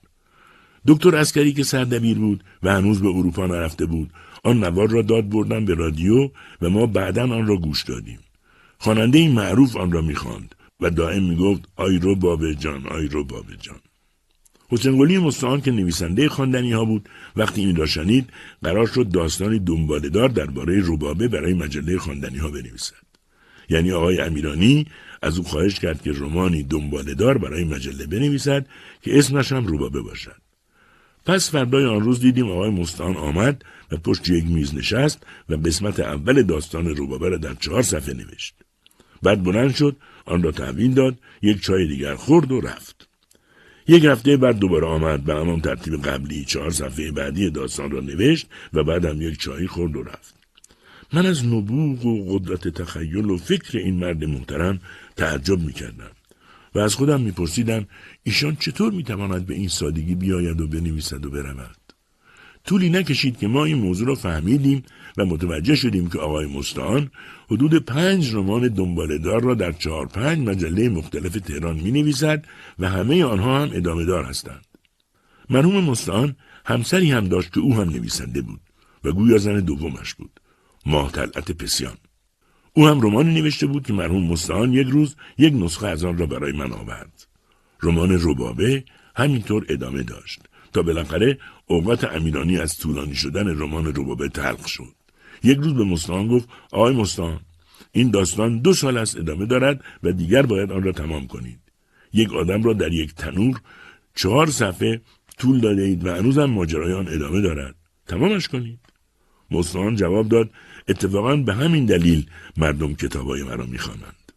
[0.87, 4.09] دکتر عسکری که سردبیر بود و هنوز به اروپا نرفته بود
[4.43, 6.29] آن نوار را داد بردن به رادیو
[6.61, 8.19] و ما بعدا آن را گوش دادیم.
[8.77, 13.23] خواننده این معروف آن را می‌خواند و دائم می‌گفت آی رو باب جان آی رو
[13.23, 13.79] باب جان.
[14.69, 17.09] حسین قلی مستعان که نویسنده خواندنی ها بود.
[17.35, 18.29] وقتی این را شنید
[18.63, 23.09] قرار شد داستانی دنبالدار درباره روبابه برای مجله خواندنی ها بنویسد.
[23.69, 24.85] یعنی آقای امیرانی
[25.21, 28.67] از او خواهش کرد که رمانی دنبالدار برای مجله بنویسد
[29.01, 30.41] که اسمش هم روبابه باشد.
[31.25, 35.99] پس فردای آن روز دیدیم آقای مستعان آمد و پشت یک میز نشست و قسمت
[35.99, 38.55] اول داستان روبابه را در چهار صفحه نوشت.
[39.23, 43.08] بعد بلند شد آن را تحویل داد یک چای دیگر خورد و رفت.
[43.89, 48.47] یک هفته بعد دوباره آمد به همان ترتیب قبلی چهار صفحه بعدی داستان را نوشت
[48.73, 50.35] و بعد هم یک چایی خورد و رفت.
[51.13, 54.79] من از نبوغ و قدرت تخیل و فکر این مرد محترم
[55.15, 56.11] تعجب می کردم
[56.75, 57.87] و از خودم میپرسیدم
[58.23, 61.75] ایشان چطور می‌تواند به این سادگی بیاید و بنویسد و برود؟
[62.65, 64.83] طولی نکشید که ما این موضوع را فهمیدیم
[65.17, 67.11] و متوجه شدیم که آقای مستعان
[67.51, 72.45] حدود پنج رمان دنبالدار را در چهار پنج مجله مختلف تهران می نویسد
[72.79, 74.65] و همه آنها هم ادامه دار هستند.
[75.49, 76.35] مرحوم مستعان
[76.65, 78.59] همسری هم داشت که او هم نویسنده بود
[79.03, 80.39] و گویا زن دومش بود.
[80.85, 81.97] ماه طلعت پسیان.
[82.73, 86.25] او هم رمانی نوشته بود که مرحوم مستعان یک روز یک نسخه از آن را
[86.25, 87.27] برای من آورد.
[87.83, 88.83] رمان ربابه
[89.15, 90.41] همینطور ادامه داشت
[90.73, 94.98] تا بالاخره اوقات امیرانی از طولانی شدن رمان ربابه تلخ شد.
[95.43, 97.39] یک روز به مستان گفت آقای مستان
[97.91, 101.59] این داستان دو سال است ادامه دارد و دیگر باید آن را تمام کنید.
[102.13, 103.61] یک آدم را در یک تنور
[104.15, 105.01] چهار صفحه
[105.37, 107.75] طول داده اید و هنوزم ماجرای آن ادامه دارد.
[108.07, 108.79] تمامش کنید.
[109.51, 110.49] مستان جواب داد
[110.87, 112.25] اتفاقا به همین دلیل
[112.57, 114.31] مردم کتابای مرا می‌خوانند.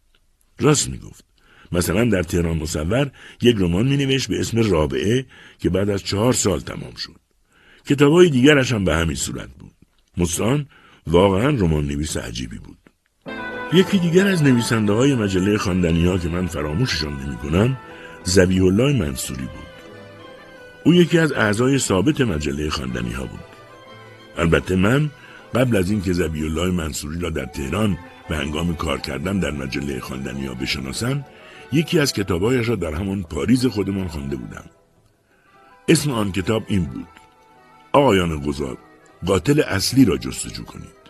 [0.59, 1.25] راست می‌گفت.
[1.71, 3.11] مثلا در تهران مصور
[3.41, 5.25] یک رمان می نوشت به اسم رابعه
[5.59, 7.19] که بعد از چهار سال تمام شد.
[7.85, 9.71] کتابهای دیگرش هم به همین صورت بود.
[10.17, 10.67] مستان
[11.07, 12.77] واقعا رمان نویس عجیبی بود.
[13.73, 17.77] یکی دیگر از نویسنده های مجله خواندنی ها که من فراموششان نمی کنم
[18.23, 19.73] زبیه الله منصوری بود.
[20.85, 23.39] او یکی از اعضای ثابت مجله خواندنی ها بود.
[24.37, 25.09] البته من
[25.55, 27.97] قبل از اینکه زبی الله منصوری را در تهران
[28.29, 31.25] به هنگام کار کردن در مجله خواندنی ها بشناسم
[31.71, 34.65] یکی از کتابهایش را در همان پاریز خودمان خوانده بودم
[35.87, 37.07] اسم آن کتاب این بود
[37.91, 38.77] آقایان گذار
[39.25, 41.03] قاتل اصلی را جستجو کنید.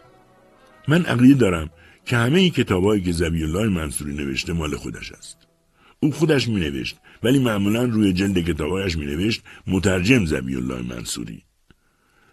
[0.87, 1.69] من عقیده دارم
[2.05, 5.37] که همه این کتابهایی که زبی الله منصوری نوشته مال خودش است.
[5.99, 11.43] او خودش می نوشت ولی معمولا روی جلد کتابهایش می نوشت مترجم زبی الله منصوری.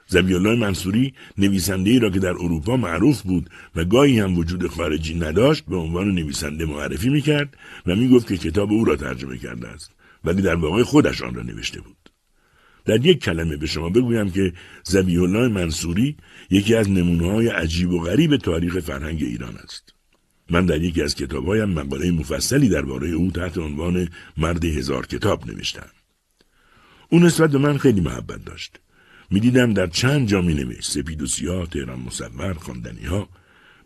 [0.07, 4.66] زبی الله منصوری نویسنده ای را که در اروپا معروف بود و گاهی هم وجود
[4.66, 8.97] خارجی نداشت به عنوان نویسنده معرفی می کرد و می گفت که کتاب او را
[8.97, 9.90] ترجمه کرده است
[10.25, 11.99] ولی در واقع خودش آن را نوشته بود.
[12.90, 14.53] در یک کلمه به شما بگویم که
[14.85, 16.16] زبی الله منصوری
[16.50, 19.94] یکی از نمونه های عجیب و غریب تاریخ فرهنگ ایران است.
[20.50, 25.90] من در یکی از کتابهایم مقاله مفصلی درباره او تحت عنوان مرد هزار کتاب نوشتم.
[27.09, 28.81] او نسبت به من خیلی محبت داشت.
[29.31, 33.29] می‌دیدم در چند جا می نوشت سپید و سیاه تهران مصور خواندنی ها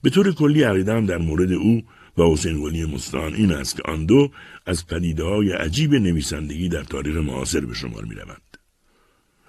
[0.03, 1.83] به طور کلی عقیدم در مورد او
[2.19, 4.31] و حسین ولی مستان این است که آن دو
[4.67, 8.54] از پدیده های عجیب نویسندگی در تاریخ معاصر به شمار می روند.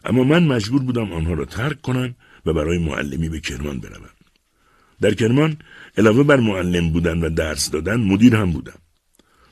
[0.06, 2.16] اما من مجبور بودم آنها را ترک کنم
[2.46, 4.10] و برای معلمی به کرمان بروم.
[5.02, 5.58] در کرمان
[5.98, 8.80] علاوه بر معلم بودن و درس دادن مدیر هم بودم.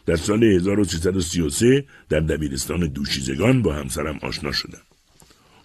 [0.05, 4.81] در سال 1333 در دبیرستان دوشیزگان با همسرم آشنا شدم.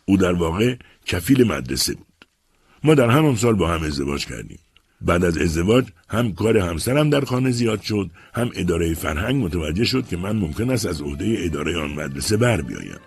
[0.04, 2.06] او در واقع کفیل مدرسه بود.
[2.84, 4.58] ما در همان سال با هم ازدواج کردیم.
[5.00, 10.08] بعد از ازدواج هم کار همسرم در خانه زیاد شد هم اداره فرهنگ متوجه شد
[10.08, 12.98] که من ممکن است از عهده اداره آن مدرسه بر بیایم.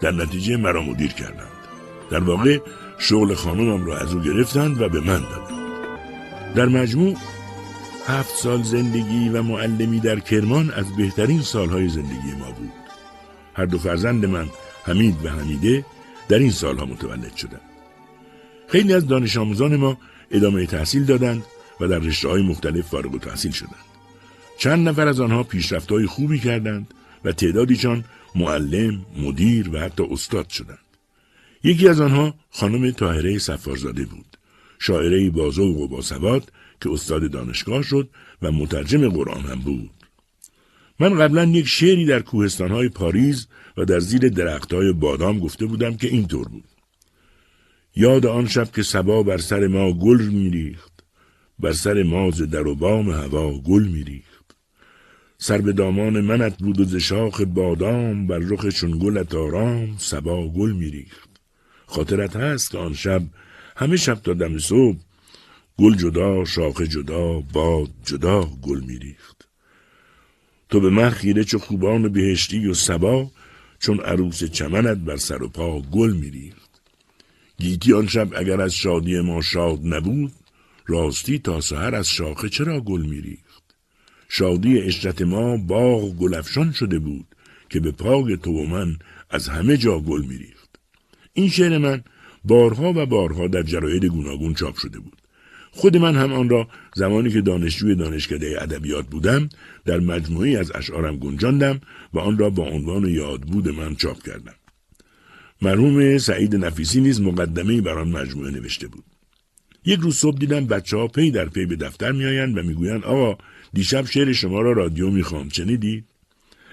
[0.00, 1.46] در نتیجه مرا مدیر کردند.
[2.10, 2.58] در واقع
[2.98, 5.60] شغل خانمم را از او گرفتند و به من دادند.
[6.54, 7.16] در مجموع
[8.06, 12.72] هفت سال زندگی و معلمی در کرمان از بهترین سالهای زندگی ما بود.
[13.54, 14.46] هر دو فرزند من
[14.84, 15.84] حمید و حمیده
[16.28, 17.60] در این سالها متولد شدند.
[18.68, 19.98] خیلی از دانش آموزان ما
[20.30, 21.42] ادامه تحصیل دادند
[21.80, 23.84] و در رشته های مختلف فارغ و تحصیل شدند.
[24.58, 28.04] چند نفر از آنها پیشرفت های خوبی کردند و تعدادیشان
[28.34, 30.78] معلم، مدیر و حتی استاد شدند.
[31.64, 34.36] یکی از آنها خانم تاهره سفارزاده بود.
[34.78, 38.08] شاعره بازوق و باسواد که استاد دانشگاه شد
[38.42, 39.90] و مترجم قرآن هم بود.
[41.00, 46.08] من قبلا یک شعری در کوهستانهای پاریز و در زیر درختهای بادام گفته بودم که
[46.08, 46.64] اینطور بود.
[47.96, 50.92] یاد آن شب که سبا بر سر ما گل میریخت
[51.58, 54.29] بر سر ماز در و بام هوا گل میریخت
[55.42, 60.48] سر به دامان منت بود و ز شاخ بادام بر رخ چون گلت آرام سبا
[60.48, 61.28] گل میریخت
[61.86, 63.22] خاطرت هست که آن شب
[63.76, 64.98] همه شب تا دم صبح
[65.78, 69.48] گل جدا شاخ جدا باد جدا گل میریخت
[70.68, 73.30] تو به من خیره چو خوبان بهشتی و سبا
[73.78, 76.70] چون عروس چمنت بر سر و پا گل میریخت
[77.58, 80.32] گیتی آن شب اگر از شادی ما شاد نبود
[80.86, 83.49] راستی تا سحر از شاخه چرا گل میریخت
[84.32, 87.26] شادی اشرت ما باغ گلفشان شده بود
[87.70, 88.96] که به پای تو و من
[89.30, 90.70] از همه جا گل میریخت.
[91.32, 92.04] این شعر من
[92.44, 95.16] بارها و بارها در جراید گوناگون چاپ شده بود.
[95.70, 99.48] خود من هم آن را زمانی که دانشجوی دانشکده ادبیات بودم
[99.84, 101.80] در مجموعی از اشعارم گنجاندم
[102.14, 104.54] و آن را با عنوان یادبود من چاپ کردم.
[105.62, 109.04] مرحوم سعید نفیسی نیز مقدمه بر آن مجموعه نوشته بود.
[109.84, 113.38] یک روز صبح دیدم بچه ها پی در پی به دفتر میآیند و می‌گویند آقا
[113.72, 115.48] دیشب شعر شما را رادیو می‌خوام.
[115.48, 116.04] شنیدید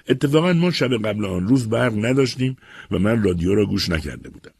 [0.08, 2.56] اتفاقا ما شب قبل آن روز برق نداشتیم
[2.90, 4.50] و من رادیو را گوش نکرده بودم.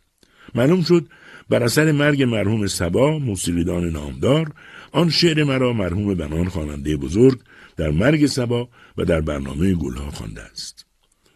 [0.55, 1.09] معلوم شد
[1.48, 4.53] بر اثر مرگ مرحوم سبا موسیقیدان نامدار
[4.92, 7.40] آن شعر مرا مرحوم بنان خواننده بزرگ
[7.77, 10.87] در مرگ سبا و در برنامه گلها خوانده است.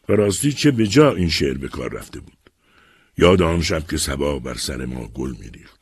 [0.08, 2.38] و راستی چه به جا این شعر به کار رفته بود؟
[3.18, 5.80] یاد آن شب که سبا بر سر ما گل میریخت.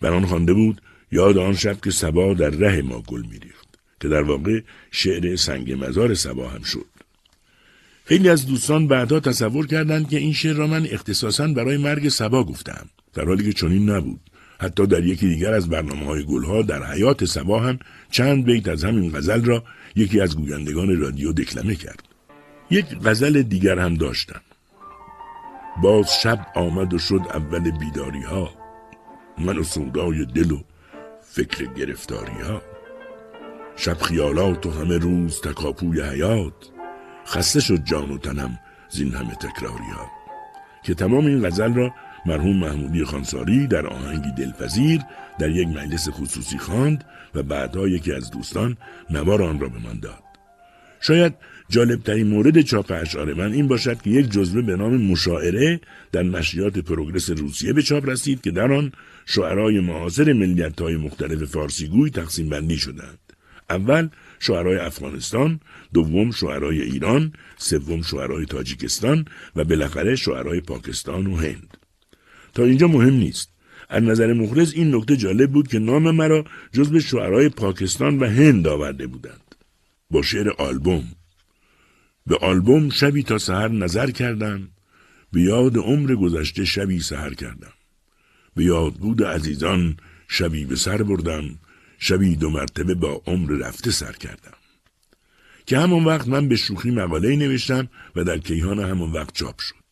[0.00, 0.80] بنان خوانده بود
[1.12, 3.63] یاد آن شب که سبا در ره ما گل میریخت.
[4.00, 6.86] که در واقع شعر سنگ مزار سبا هم شد.
[8.04, 12.44] خیلی از دوستان بعدها تصور کردند که این شعر را من اختصاصا برای مرگ سبا
[12.44, 14.20] گفتم در حالی که چنین نبود.
[14.60, 17.78] حتی در یکی دیگر از برنامه های گلها در حیات سبا هم
[18.10, 19.64] چند بیت از همین غزل را
[19.96, 22.02] یکی از گویندگان رادیو دکلمه کرد.
[22.70, 24.40] یک غزل دیگر هم داشتم.
[25.82, 28.50] باز شب آمد و شد اول بیداری ها
[29.38, 30.60] من و سودای دل و
[31.22, 32.62] فکر گرفتاری ها
[33.76, 36.70] شب خیالات و همه روز تکاپوی حیات.
[37.26, 38.58] خسته شد جان و تنم
[38.90, 40.10] زین همه تکراری ها
[40.84, 41.94] که تمام این غزل را
[42.26, 45.00] مرحوم محمودی خانساری در آهنگی دلپذیر
[45.38, 48.76] در یک مجلس خصوصی خواند و بعدها یکی از دوستان
[49.10, 50.24] نوار آن را به من داد.
[51.00, 51.34] شاید
[51.68, 55.80] جالبترین مورد چاپ اشعار من این باشد که یک جزوه به نام مشاعره
[56.12, 58.92] در نشریات پروگرس روسیه به چاپ رسید که در آن
[59.26, 63.23] شعرای معاصر ملیت های مختلف فارسیگوی تقسیم بندی شدند.
[63.70, 65.60] اول شعرهای افغانستان،
[65.94, 69.24] دوم شعرهای ایران، سوم شعرهای تاجیکستان
[69.56, 71.76] و بالاخره شعرهای پاکستان و هند.
[72.54, 73.50] تا اینجا مهم نیست.
[73.88, 78.66] از نظر مخلص این نکته جالب بود که نام مرا جزو شعرهای پاکستان و هند
[78.66, 79.54] آورده بودند.
[80.10, 81.04] با شعر آلبوم.
[82.26, 84.68] به آلبوم شبی تا سحر نظر کردم
[85.32, 87.72] به یاد عمر گذشته شبی سحر کردم.
[88.54, 89.96] به یاد بود عزیزان
[90.28, 91.58] شبی به سر بردم
[91.98, 94.54] شبی دو مرتبه با عمر رفته سر کردم.
[95.66, 99.84] که همون وقت من به شوخی مقاله نوشتم و در کیهان همون وقت چاپ شد.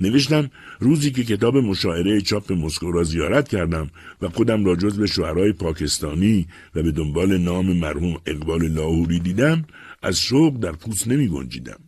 [0.00, 3.90] نوشتم روزی که کتاب مشاعره چاپ مسکو را زیارت کردم
[4.22, 9.64] و خودم را جز به شعرهای پاکستانی و به دنبال نام مرحوم اقبال لاهوری دیدم
[10.02, 11.78] از شوق در پوست نمی گنجیدم.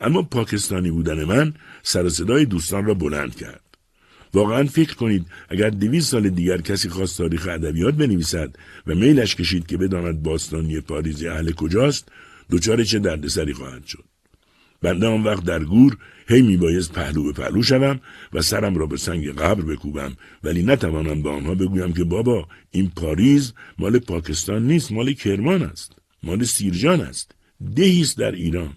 [0.00, 3.67] اما پاکستانی بودن من سر صدای دوستان را بلند کرد.
[4.34, 9.66] واقعا فکر کنید اگر دویست سال دیگر کسی خواست تاریخ ادبیات بنویسد و میلش کشید
[9.66, 12.08] که بداند باستانی پاریزی اهل کجاست
[12.50, 14.04] دچار چه دردسری خواهد شد.
[14.82, 15.96] بنده آن وقت در گور
[16.28, 18.00] هی میبایست پهلو به پهلو شوم
[18.32, 22.90] و سرم را به سنگ قبر بکوبم ولی نتوانم به آنها بگویم که بابا این
[22.96, 27.34] پاریز مال پاکستان نیست مال کرمان است مال سیرجان است
[27.76, 28.72] دهی است در ایران.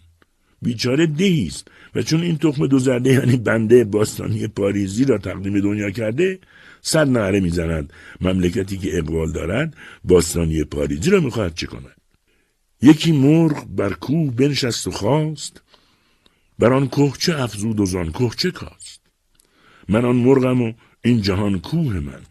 [0.61, 1.67] بیچاره دهی است.
[1.95, 6.39] و چون این تخم دو زرده یعنی بنده باستانی پاریزی را تقدیم دنیا کرده
[6.81, 7.93] صد نعره می‌زند.
[8.21, 12.01] مملکتی که اقبال دارد باستانی پاریزی را می‌خواهد چه کند؟
[12.81, 15.61] یکی مرغ بر کوه بنشست و خواست.
[16.59, 19.01] بر آن کوه چه افزود و زان کوه چه کاست؟
[19.89, 22.21] من آن مرغم و این جهان کوه من.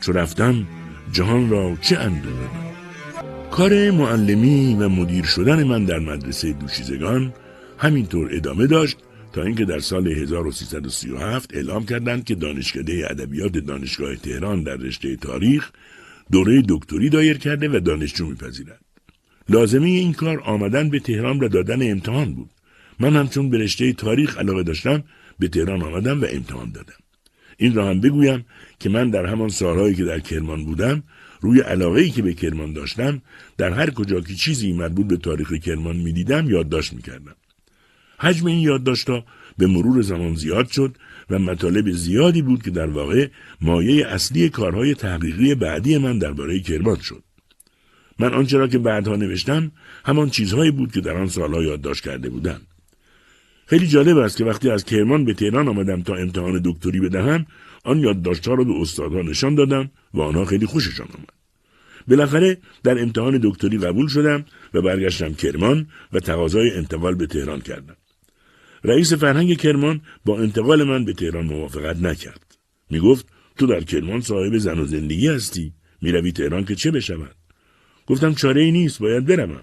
[0.00, 0.66] چو رفتم
[1.12, 2.70] جهان را چه اندوه من؟
[3.50, 7.32] کار معلمی و مدیر شدن من در مدرسه دوشیزگان
[7.80, 8.96] همینطور ادامه داشت
[9.32, 15.70] تا اینکه در سال 1337 اعلام کردند که دانشکده ادبیات دانشگاه تهران در رشته تاریخ
[16.32, 18.80] دوره دکتری دایر کرده و دانشجو میپذیرد.
[19.48, 22.50] لازمی این کار آمدن به تهران و دادن امتحان بود.
[23.00, 25.04] من همچون به رشته تاریخ علاقه داشتم
[25.38, 27.00] به تهران آمدم و امتحان دادم.
[27.56, 28.44] این را هم بگویم
[28.80, 31.02] که من در همان سالهایی که در کرمان بودم
[31.40, 33.22] روی علاقه که به کرمان داشتم
[33.58, 37.34] در هر کجا که چیزی مربوط به تاریخ کرمان می‌دیدم یادداشت می‌کردم.
[38.20, 39.24] حجم این یادداشتها
[39.58, 40.96] به مرور زمان زیاد شد
[41.30, 43.28] و مطالب زیادی بود که در واقع
[43.60, 47.22] مایه اصلی کارهای تحقیقی بعدی من درباره کرمان شد.
[48.18, 49.72] من آنچه را که بعدها نوشتم
[50.04, 52.60] همان چیزهایی بود که در آن سالها یادداشت کرده بودم.
[53.66, 57.46] خیلی جالب است که وقتی از کرمان به تهران آمدم تا امتحان دکتری بدهم
[57.84, 61.40] آن یادداشتها را به استادها نشان دادم و آنها خیلی خوششان آمد.
[62.08, 67.96] بالاخره در امتحان دکتری قبول شدم و برگشتم کرمان و تقاضای انتقال به تهران کردم.
[68.84, 72.56] رئیس فرهنگ کرمان با انتقال من به تهران موافقت نکرد.
[72.90, 73.26] می گفت
[73.58, 75.72] تو در کرمان صاحب زن و زندگی هستی.
[76.02, 77.34] می روی تهران که چه بشود؟
[78.06, 79.62] گفتم چاره ای نیست باید بروم.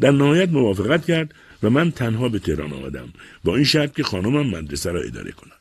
[0.00, 3.08] در نهایت موافقت کرد و من تنها به تهران آمدم
[3.44, 5.52] با این شرط که خانمم مدرسه را اداره کند.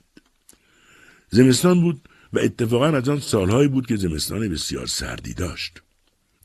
[1.30, 2.02] زمستان بود
[2.34, 5.82] و اتفاقا از آن سالهایی بود که زمستان بسیار سردی داشت.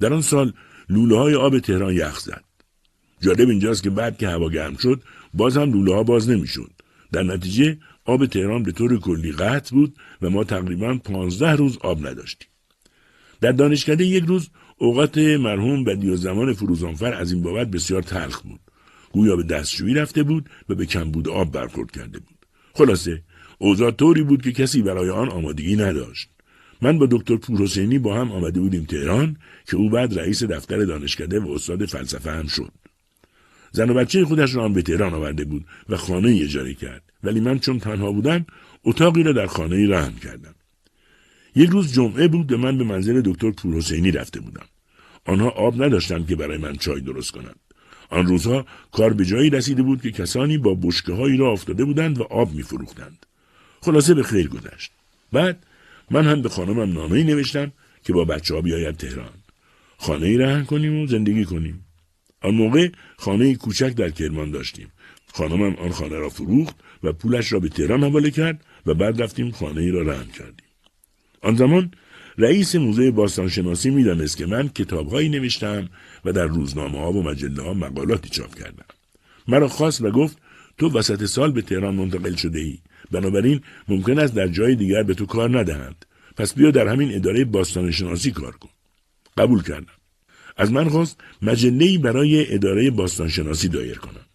[0.01, 0.53] در آن سال
[0.89, 2.45] لوله های آب تهران یخ زد.
[3.21, 5.03] جالب اینجاست که بعد که هوا گرم شد
[5.35, 6.71] باز هم لوله ها باز نمی‌شد.
[7.13, 12.07] در نتیجه آب تهران به طور کلی قطع بود و ما تقریبا پانزده روز آب
[12.07, 12.49] نداشتیم.
[13.41, 18.41] در دانشکده یک روز اوقات مرحوم بدی و زمان فروزانفر از این بابت بسیار تلخ
[18.43, 18.61] بود.
[19.13, 22.47] گویا به دستشویی رفته بود و به کمبود آب برخورد کرده بود.
[22.75, 23.23] خلاصه
[23.59, 26.29] اوضاع طوری بود که کسی برای آن آمادگی نداشت.
[26.83, 31.41] من با دکتر پورحسینی با هم آمده بودیم تهران که او بعد رئیس دفتر دانشکده
[31.41, 32.73] و استاد فلسفه هم شد.
[33.73, 37.03] زن و بچه خودش را هم به تهران آورده بود و خانه اجاره کرد.
[37.25, 38.47] ولی من چون تنها بودم
[38.85, 40.55] اتاقی را در خانه رهن کردم.
[41.57, 44.67] یک روز جمعه بود و من به منزل دکتر پورحسینی رفته بودم.
[45.25, 47.61] آنها آب نداشتند که برای من چای درست کنند.
[48.11, 52.21] آن روزها کار به جایی رسیده بود که کسانی با بشکه هایی را افتاده بودند
[52.21, 53.27] و آب میفروختند.
[53.81, 54.93] خلاصه به خیر گذشت.
[55.33, 55.67] بعد
[56.11, 57.73] من هم به خانمم نامه نوشتم
[58.05, 59.33] که با بچه ها بیاید تهران.
[59.99, 61.85] خانه ای رهن کنیم و زندگی کنیم.
[62.43, 64.93] آن موقع خانه کوچک در کرمان داشتیم.
[65.33, 69.51] خانمم آن خانه را فروخت و پولش را به تهران حواله کرد و بعد رفتیم
[69.51, 70.67] خانه ای را رهن کردیم.
[71.43, 71.91] آن زمان
[72.39, 75.89] رئیس موزه باستانشناسی می‌دانست که من کتابهایی نوشتم
[76.25, 78.85] و در روزنامه ها و مجله ها مقالاتی چاپ کردم.
[79.49, 80.39] مرا خواست و گفت
[80.79, 82.79] تو وسط سال به تهران منتقل شده ای.
[83.11, 86.05] بنابراین ممکن است در جای دیگر به تو کار ندهند.
[86.37, 88.71] پس بیا در همین اداره باستانشناسی کار کن.
[89.37, 90.00] قبول کردم.
[90.61, 94.27] از من خواست مجله برای اداره باستانشناسی دایر کنم.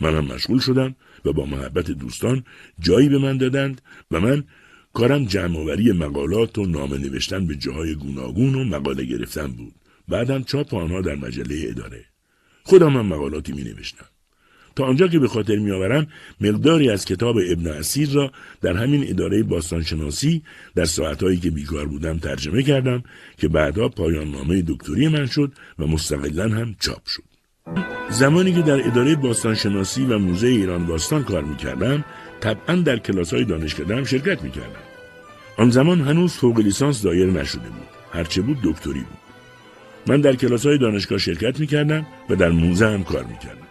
[0.00, 2.44] منم مشغول شدم و با محبت دوستان
[2.80, 4.44] جایی به من دادند و من
[4.92, 9.74] کارم جمعآوری مقالات و نامه نوشتن به جاهای گوناگون و مقاله گرفتن بود.
[10.08, 12.04] بعدم چاپ آنها در مجله اداره
[12.62, 14.06] خودم هم مقالاتی می نوشتم
[14.76, 16.06] تا آنجا که به خاطر میآورم
[16.40, 20.42] مقداری از کتاب ابن اسیر را در همین اداره باستانشناسی
[20.74, 23.02] در ساعتهایی که بیکار بودم ترجمه کردم
[23.38, 27.22] که بعدها پایان نامه دکتری من شد و مستقلا هم چاپ شد.
[28.10, 32.04] زمانی که در اداره باستانشناسی و موزه ایران باستان کار می‌کردم
[32.40, 34.82] طبعا در کلاس های دانشکده هم شرکت می‌کردم.
[35.56, 37.88] آن زمان هنوز فوق لیسانس دایر نشده بود.
[38.12, 39.22] هرچه بود دکتری بود.
[40.06, 43.61] من در کلاس های دانشگاه شرکت می‌کردم و در موزه هم کار می‌کردم.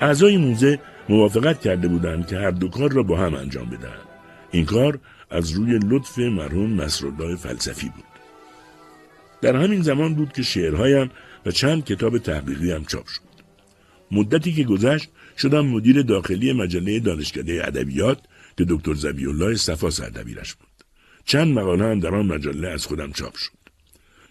[0.00, 0.78] اعضای موزه
[1.08, 4.08] موافقت کرده بودند که هر دو کار را با هم انجام بدهند.
[4.50, 4.98] این کار
[5.30, 8.04] از روی لطف مرحوم نصرالله فلسفی بود.
[9.40, 11.10] در همین زمان بود که شعرهایم
[11.46, 13.20] و چند کتاب تحقیقی هم چاپ شد.
[14.10, 18.18] مدتی که گذشت شدم مدیر داخلی مجله دانشکده ادبیات
[18.56, 20.68] که دکتر زبی الله صفا سردبیرش بود.
[21.24, 23.52] چند مقاله هم در آن مجله از خودم چاپ شد.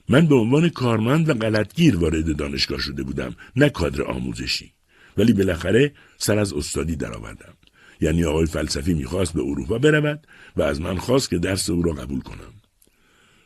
[0.09, 4.72] من به عنوان کارمند و غلطگیر وارد دانشگاه شده بودم نه کادر آموزشی.
[5.17, 7.53] ولی بالاخره سر از استادی درآوردم.
[8.01, 11.93] یعنی آقای فلسفی می‌خواست به اروپا برود و از من خواست که درس او را
[11.93, 12.53] قبول کنم.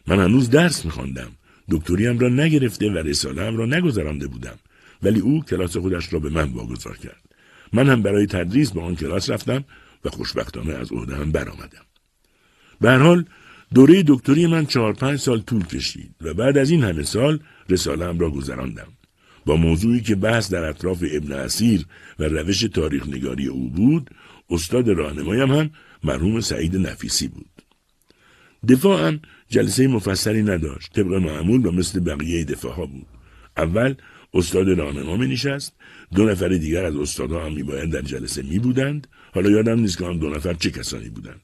[0.07, 1.31] من هنوز درس میخواندم.
[1.71, 4.59] دکتریم را نگرفته و رسالهام را نگذرانده بودم.
[5.03, 7.23] ولی او کلاس خودش را به من واگذار کرد.
[7.73, 9.63] من هم برای تدریس به آن کلاس رفتم
[10.05, 11.85] و خوشبختانه از عهده هم برآمدم.
[12.81, 13.25] به هر حال
[13.73, 17.39] دوره دکتری من چهار پنج سال طول کشید و بعد از این همه سال
[17.69, 18.87] رسالهام را گذراندم.
[19.47, 21.85] با موضوعی که بحث در اطراف ابن اسیر
[22.19, 24.09] و روش تاریخ نگاری او بود
[24.49, 25.69] استاد راهنمایم هم
[26.03, 27.49] مرحوم سعید نفیسی بود.
[28.67, 29.19] دفاعم
[29.49, 30.93] جلسه مفصلی نداشت.
[30.93, 33.07] طبق معمول و مثل بقیه دفاع ها بود.
[33.57, 33.95] اول
[34.33, 35.73] استاد راهنما می نشست
[36.15, 40.05] دو نفر دیگر از استادها هم میباید در جلسه می بودند حالا یادم نیست که
[40.05, 41.41] آن دو نفر چه کسانی بودند.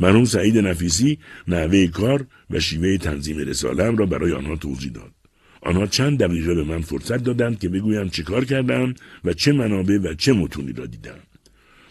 [0.00, 1.18] مرحوم سعید نفیسی
[1.48, 5.17] نحوه کار و شیوه تنظیم رسالم را برای آنها توضیح داد.
[5.62, 8.94] آنها چند دقیقه به من فرصت دادند که بگویم چه کار کردم
[9.24, 11.18] و چه منابع و چه متونی را دیدم.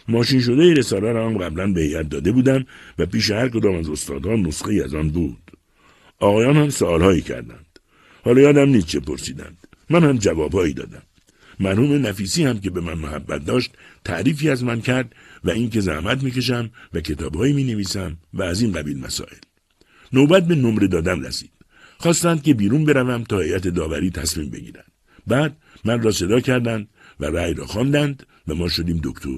[0.08, 2.66] ماشین شده رساله را هم قبلا به هیئت داده بودم
[2.98, 5.50] و پیش هر کدام از استادان نسخه از آن بود.
[6.18, 7.78] آقایان هم سوالهایی کردند.
[8.24, 9.58] حالا یادم نیست چه پرسیدند.
[9.90, 11.02] من هم جوابهایی دادم.
[11.60, 13.70] مرحوم نفیسی هم که به من محبت داشت
[14.04, 15.14] تعریفی از من کرد
[15.44, 19.36] و اینکه زحمت می‌کشم و کتابهایی می نویسم و از این قبیل مسائل.
[20.12, 21.50] نوبت به نمره دادم رسید.
[21.98, 24.92] خواستند که بیرون بروم تا هیئت داوری تصمیم بگیرند.
[25.26, 26.88] بعد من را صدا کردند
[27.20, 29.28] و رأی را خواندند و ما شدیم دکتر.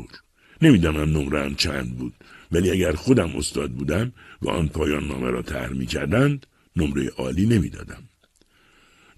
[0.62, 2.14] نمی‌دانم نمرم چند بود
[2.52, 6.46] ولی اگر خودم استاد بودم و آن پایان نامه را طرح می کردند
[6.76, 8.02] نمره عالی نمی‌دادم.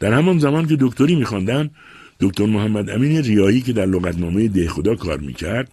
[0.00, 1.70] در همان زمان که دکتری میخواندم
[2.20, 5.72] دکتر محمد امین ریایی که در لغتنامه دهخدا کار می‌کرد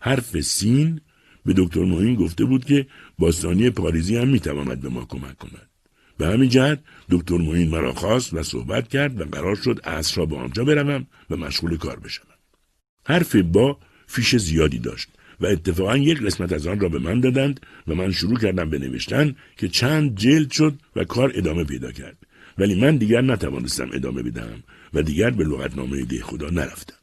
[0.00, 1.00] حرف سین
[1.46, 2.86] به دکتر معین گفته بود که
[3.18, 5.67] باستانی پاریزی هم می‌تواند به ما کمک کند.
[6.18, 10.26] به همین جهت دکتر موین مرا خواست و صحبت کرد و قرار شد اصر را
[10.26, 12.26] به آنجا بروم و مشغول کار بشوم.
[13.06, 15.08] حرف با فیش زیادی داشت
[15.40, 18.78] و اتفاقا یک قسمت از آن را به من دادند و من شروع کردم به
[18.78, 22.16] نوشتن که چند جلد شد و کار ادامه پیدا کرد.
[22.58, 24.62] ولی من دیگر نتوانستم ادامه بدهم
[24.94, 26.94] و دیگر به لغتنامه ده خدا نرفتم.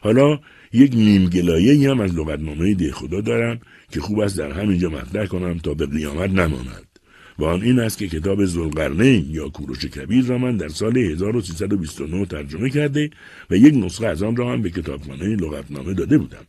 [0.00, 0.40] حالا
[0.72, 5.58] یک نیمگلایه هم از لغتنامه ده خدا دارم که خوب است در همینجا مطرح کنم
[5.58, 6.93] تا به قیامت نماند.
[7.38, 12.26] و آن این است که کتاب زلقرنین یا کوروش کبیر را من در سال 1329
[12.26, 13.10] ترجمه کرده
[13.50, 16.46] و یک نسخه از آن را هم به کتابخانه لغتنامه داده بودم.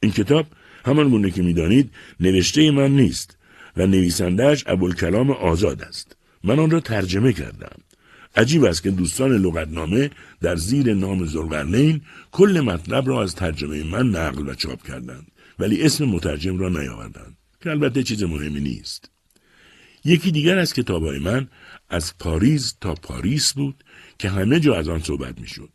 [0.00, 0.46] این کتاب
[0.84, 3.38] همان گونه که می‌دانید نوشته من نیست
[3.76, 6.16] و نویسندهش ابوالکلام آزاد است.
[6.44, 7.76] من آن را ترجمه کردم.
[8.36, 10.10] عجیب است که دوستان لغتنامه
[10.40, 12.00] در زیر نام زلقرنین
[12.32, 15.26] کل مطلب را از ترجمه من نقل و چاپ کردند
[15.58, 17.36] ولی اسم مترجم را نیاوردند.
[17.60, 19.10] که البته چیز مهمی نیست.
[20.04, 21.48] یکی دیگر از کتابهای من
[21.88, 23.84] از پاریز تا پاریس بود
[24.18, 25.68] که همه جا از آن صحبت می‌شد.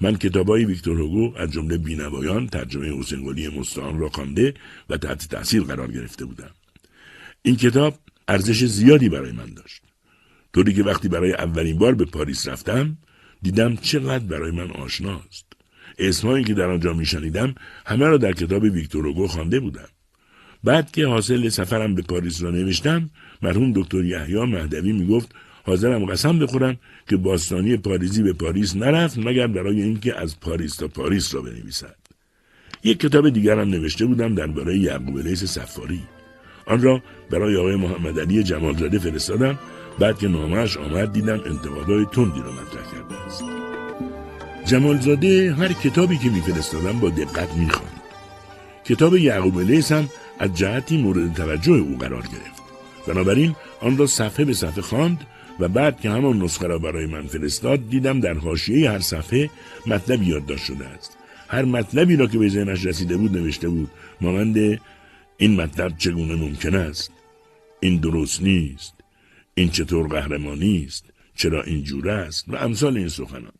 [0.00, 4.54] من کتابهای ویکتور هوگو از جمله بینوایان ترجمه حسین قلی مستعان را خوانده
[4.90, 6.50] و تحت تاثیر قرار گرفته بودم.
[7.42, 7.98] این کتاب
[8.28, 9.82] ارزش زیادی برای من داشت.
[10.52, 12.96] طوری که وقتی برای اولین بار به پاریس رفتم
[13.42, 15.46] دیدم چقدر برای من آشناست.
[15.98, 17.54] اسمهایی که در آنجا میشنیدم
[17.86, 19.88] همه را در کتاب ویکتور هوگو خوانده بودم.
[20.64, 23.10] بعد که حاصل سفرم به پاریس را نوشتم
[23.42, 25.34] مرحوم دکتر یحیی مهدوی می‌گفت
[25.66, 26.76] حاضرم قسم بخورم
[27.08, 31.96] که باستانی پاریزی به پاریس نرفت مگر برای اینکه از پاریس تا پاریس را بنویسد.
[32.84, 36.00] یک کتاب دیگرم نوشته بودم درباره یعقوب لیس سفاری
[36.66, 39.58] آن را برای آقای محمد علی جمالزاده فرستادم
[39.98, 43.44] بعد که نامش آمد دیدم انتقادهای تندی را مطرح کرده است.
[44.64, 48.02] جمالزاده هر کتابی که میفرستادم با دقت می‌خواند
[48.84, 50.08] کتاب یعقوب لیس هم
[50.38, 52.55] از جهتی مورد توجه او قرار گرفت.
[53.06, 55.26] بنابراین آن را صفحه به صفحه خواند
[55.60, 59.50] و بعد که همان نسخه را برای من فرستاد دیدم در حاشیه هر صفحه
[59.86, 61.16] مطلب یادداشت شده است.
[61.48, 63.90] هر مطلبی را که به ذهنش رسیده بود نوشته بود
[64.20, 64.80] مانند
[65.36, 67.12] این مطلب چگونه ممکن است؟
[67.80, 68.94] این درست نیست.
[69.54, 71.04] این چطور قهرمانی است؟
[71.34, 73.52] چرا اینجور است؟ و امثال این سخنان.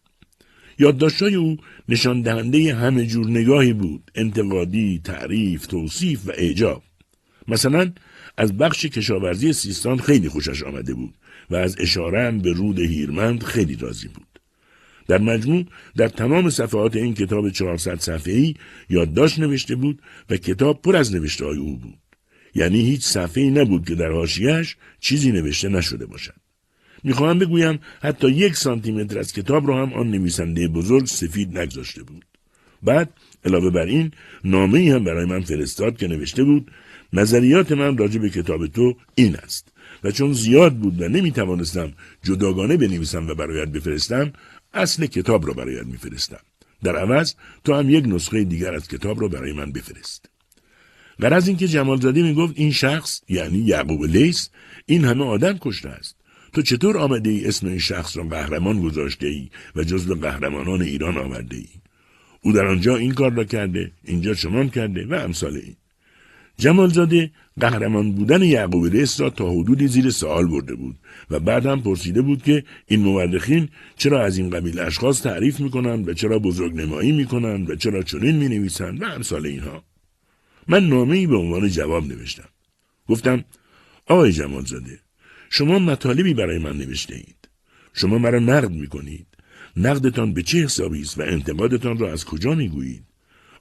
[0.79, 1.57] یادداشتهای او
[1.89, 4.11] نشان دهنده همه جور نگاهی بود.
[4.15, 6.83] انتقادی تعریف توصیف و اعجاب.
[7.49, 7.93] مثلا
[8.37, 11.15] از بخش کشاورزی سیستان خیلی خوشش آمده بود
[11.51, 14.27] و از اشاره به رود هیرمند خیلی راضی بود.
[15.09, 15.65] در مجموع
[15.97, 18.55] در تمام صفحات این کتاب 400 صفحه‌ای
[18.89, 21.99] یادداشت نوشته بود و کتاب پر از نوشته های او بود.
[22.55, 26.35] یعنی هیچ صفحه‌ای نبود که در حاشیه‌اش چیزی نوشته نشده باشد.
[27.05, 32.03] می‌خواهم بگویم حتی یک سانتی متر از کتاب را هم آن نویسنده بزرگ سفید نگذاشته
[32.03, 32.25] بود.
[32.83, 33.11] بعد
[33.45, 34.11] علاوه بر این
[34.45, 36.71] نامه ای هم برای من فرستاد که نوشته بود
[37.13, 39.69] نظریات من راجع به کتاب تو این است.
[40.05, 41.93] و چون زیاد بود و نمی توانستم
[42.23, 44.33] جداگانه بنویسم و برایت بفرستم
[44.75, 46.41] اصل کتاب را برایت میفرستم.
[46.83, 47.35] در عوض
[47.65, 50.31] تو هم یک نسخه دیگر از کتاب را برای من بفرست.
[51.21, 54.51] غرض اینکه جمالزاده می‌گفت این شخص یعنی یعقوب لیس
[54.87, 56.17] این همه آدم کشته است.
[56.53, 61.19] تو چطور آمده ای اسم این شخص را قهرمان گذاشته ای و جزو قهرمانان ایران
[61.19, 61.69] آورده ای
[62.41, 65.77] او در آنجا این کار را کرده اینجا چنان کرده و امثال این
[66.59, 67.31] جمالزاده
[67.61, 70.97] قهرمان بودن یعقوب لیس را تا حدودی زیر سوال برده بود
[71.31, 76.09] و بعد هم پرسیده بود که این مورخین چرا از این قبیل اشخاص تعریف می‌کنند
[76.09, 79.85] و چرا بزرگ نمایی می‌کنند و چرا چنین می نویسند و امثال اینها.
[80.69, 82.49] من نامه ای به عنوان جواب نوشتم.
[83.09, 83.45] گفتم
[84.07, 84.99] آقای جمالزاده
[85.51, 87.49] شما مطالبی برای من نوشته اید.
[87.93, 89.27] شما مرا نقد می کنید
[89.77, 93.05] نقدتان به چه حسابی است و انتقادتان را از کجا می گویید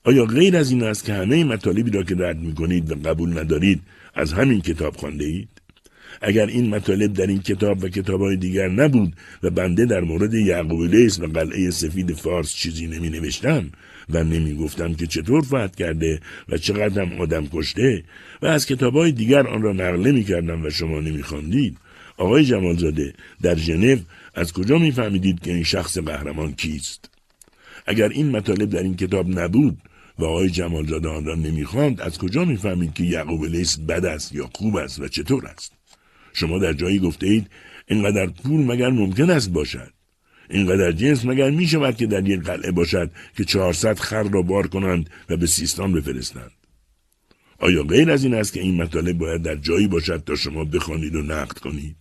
[0.05, 3.39] آیا غیر از این است که همه مطالبی را که رد می کنید و قبول
[3.39, 3.81] ندارید
[4.15, 5.49] از همین کتاب خوانده اید
[6.21, 10.81] اگر این مطالب در این کتاب و کتابهای دیگر نبود و بنده در مورد یعقوب
[10.81, 13.69] لیس و قلعه سفید فارس چیزی نمی نوشتم
[14.09, 18.03] و نمی گفتم که چطور فتح کرده و چقدر هم آدم کشته
[18.41, 21.77] و از کتابهای دیگر آن را نقله می کردم و شما نمی خواندید.
[22.17, 23.97] آقای جمالزاده در ژنو
[24.35, 27.09] از کجا می فهمیدید که این شخص قهرمان کیست؟
[27.85, 29.77] اگر این مطالب در این کتاب نبود
[30.19, 34.49] و آقای جمالزاده آن را نمی‌خواند از کجا می‌فهمید که یعقوب لیس بد است یا
[34.53, 35.73] خوب است و چطور است؟
[36.33, 37.47] شما در جایی گفته اید
[37.87, 39.91] اینقدر پول مگر ممکن است باشد؟
[40.49, 44.67] اینقدر جنس مگر می شود که در یک قلعه باشد که چهارصد خر را بار
[44.67, 46.51] کنند و به سیستان بفرستند؟
[47.59, 51.15] آیا غیر از این است که این مطالب باید در جایی باشد تا شما بخوانید
[51.15, 51.95] و نقد کنید؟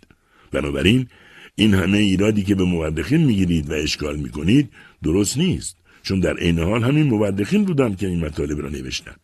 [0.52, 1.08] بنابراین
[1.54, 4.70] این همه ایرادی که به مورخین می‌گیرید و اشکال می‌کنید
[5.02, 5.76] درست نیست.
[6.04, 9.20] چون در عین حال همین مورخین بودند که این مطالب را نوشتند.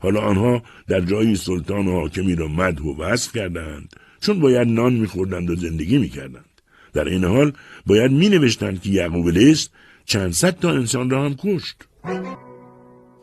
[0.00, 4.92] حالا آنها در جایی سلطان و حاکمی را مدح و وصف کردند چون باید نان
[4.92, 6.44] میخوردند و زندگی می‌کردند.
[6.92, 7.52] در این حال
[7.86, 9.70] باید می نوشتند که یعقوب لیست
[10.04, 11.76] چند صد تا انسان را هم کشت.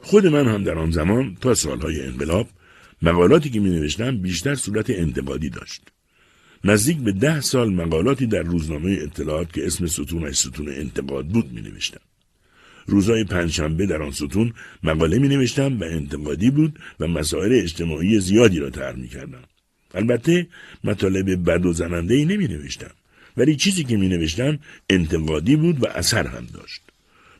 [0.01, 2.47] خود من هم در آن زمان تا سالهای انقلاب
[3.01, 5.81] مقالاتی که می نوشتم بیشتر صورت انتقادی داشت.
[6.63, 11.61] نزدیک به ده سال مقالاتی در روزنامه اطلاعات که اسم ستونش ستون انتقاد بود می
[11.61, 12.01] نوشتم.
[12.87, 18.59] روزهای پنجشنبه در آن ستون مقاله می نوشتم و انتقادی بود و مسائل اجتماعی زیادی
[18.59, 19.43] را طرح می کردم.
[19.93, 20.47] البته
[20.83, 22.91] مطالب بد و زننده ای نمی نوشتم
[23.37, 24.59] ولی چیزی که می نوشتم
[24.89, 26.81] انتقادی بود و اثر هم داشت.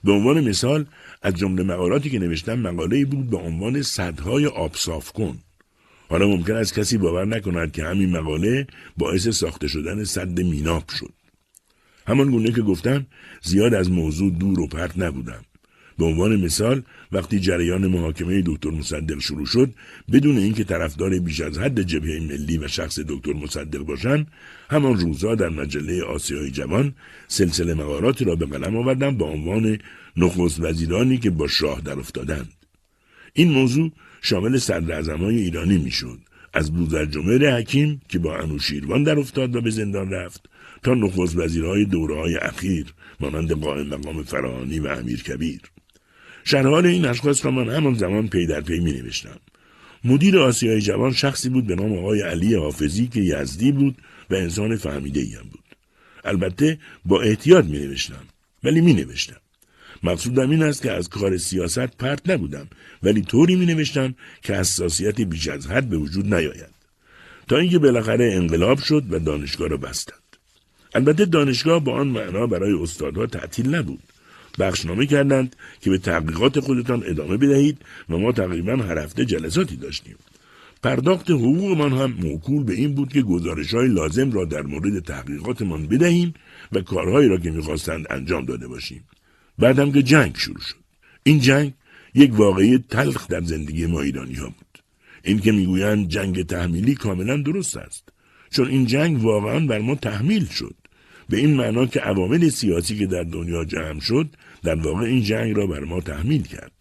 [0.04, 0.86] به عنوان مثال
[1.22, 5.38] از جمله مقالاتی که نوشتم مقاله بود به عنوان صدهای آب صاف کن.
[6.10, 8.68] حالا ممکن است کسی باور نکند که همین مقاله
[8.98, 11.14] باعث ساخته شدن صد میناب شد.
[12.08, 13.06] همان گونه که گفتم
[13.42, 15.42] زیاد از موضوع دور و پرت نبودم.
[15.98, 16.82] به عنوان مثال
[17.12, 19.74] وقتی جریان محاکمه دکتر مصدق شروع شد
[20.12, 24.28] بدون اینکه طرفدار بیش از حد جبهه ملی و شخص دکتر مصدق باشند
[24.70, 26.94] همان روزها در مجله آسیای جوان
[27.28, 29.78] سلسله مقالاتی را به قلم آوردم با عنوان
[30.18, 32.54] نخست وزیرانی که با شاه در افتادند.
[33.34, 33.92] این موضوع
[34.22, 36.20] شامل صدراعظمهای ایرانی می‌شد.
[36.54, 40.50] از بوزرجمهر حکیم که با انوشیروان در افتاد و به زندان رفت.
[40.84, 45.62] تا نخست وزیرهای دوره های اخیر مانند قائم مقام فراهانی و امیر کبیر
[46.50, 49.40] شرحال این اشخاص را من همان زمان پی در پی می نوشتم.
[50.04, 53.98] مدیر آسیای جوان شخصی بود به نام آقای علی حافظی که یزدی بود
[54.30, 55.64] و انسان فهمیده هم بود.
[56.26, 58.24] البته با احتیاط می نوشتم
[58.64, 59.42] ولی می نوشتم.
[60.04, 62.68] مقصودم این است که از کار سیاست پرت نبودم
[63.04, 66.78] ولی طوری می نوشتم که حساسیت بیش از حد به وجود نیاید.
[67.48, 70.17] تا اینکه بالاخره انقلاب شد و دانشگاه را بستند.
[70.98, 74.04] البته دانشگاه با آن معنا برای استادها تعطیل نبود.
[74.60, 77.78] بخشنامه کردند که به تحقیقات خودتان ادامه بدهید
[78.10, 80.16] و ما تقریبا هر هفته جلساتی داشتیم
[80.84, 85.88] پرداخت حقوقمان هم موکول به این بود که گزارش های لازم را در مورد تحقیقاتمان
[85.88, 86.34] بدهیم
[86.72, 89.04] و کارهایی را که می‌خواستند انجام داده باشیم.
[89.58, 90.76] بعد هم که جنگ شروع شد.
[91.24, 91.74] این جنگ
[92.16, 94.84] یک واقعی تلخ در زندگی ما ایرانی ها بود.
[95.24, 98.10] این که می‌گویند جنگ تحمیلی کاملا درست است.
[98.52, 100.76] چون این جنگ واقعا بر ما تحمیل شد.
[101.30, 104.30] به این معنا که عوامل سیاسی که در دنیا جمع شد
[104.64, 106.72] در واقع این جنگ را بر ما تحمیل کرد.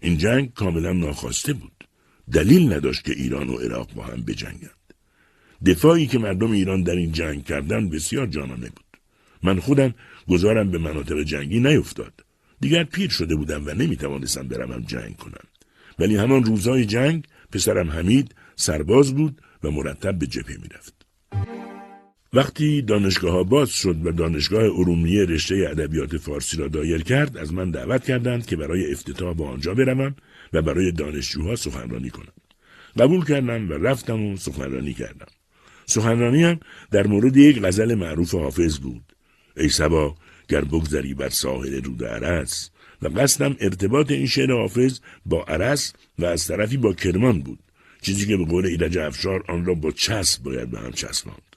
[0.00, 1.88] این جنگ کاملا ناخواسته بود.
[2.32, 4.70] دلیل نداشت که ایران و عراق با هم بجنگند.
[5.66, 8.84] دفاعی که مردم ایران در این جنگ کردن بسیار جانانه بود.
[9.42, 9.94] من خودم
[10.28, 12.12] گذارم به مناطق جنگی نیفتاد.
[12.60, 15.44] دیگر پیر شده بودم و نمی‌توانستم بروم جنگ کنم.
[15.98, 21.03] ولی همان روزهای جنگ پسرم حمید سرباز بود و مرتب به جبهه می‌رفت.
[22.34, 27.52] وقتی دانشگاه ها باز شد و دانشگاه ارومیه رشته ادبیات فارسی را دایر کرد از
[27.52, 30.14] من دعوت کردند که برای افتتاح با آنجا بروم
[30.52, 32.32] و برای دانشجوها سخنرانی کنم.
[32.98, 35.26] قبول کردم و رفتم و سخنرانی کردم.
[35.86, 36.60] سخنرانی هم
[36.90, 39.16] در مورد یک غزل معروف حافظ بود.
[39.56, 40.14] ای سبا
[40.48, 42.70] گر بگذری بر ساحل رود عرس
[43.02, 47.58] و قصدم ارتباط این شعر حافظ با عرس و از طرفی با کرمان بود.
[48.02, 51.53] چیزی که به قول ایرج افشار آن را با چسب باید به هم چسباند.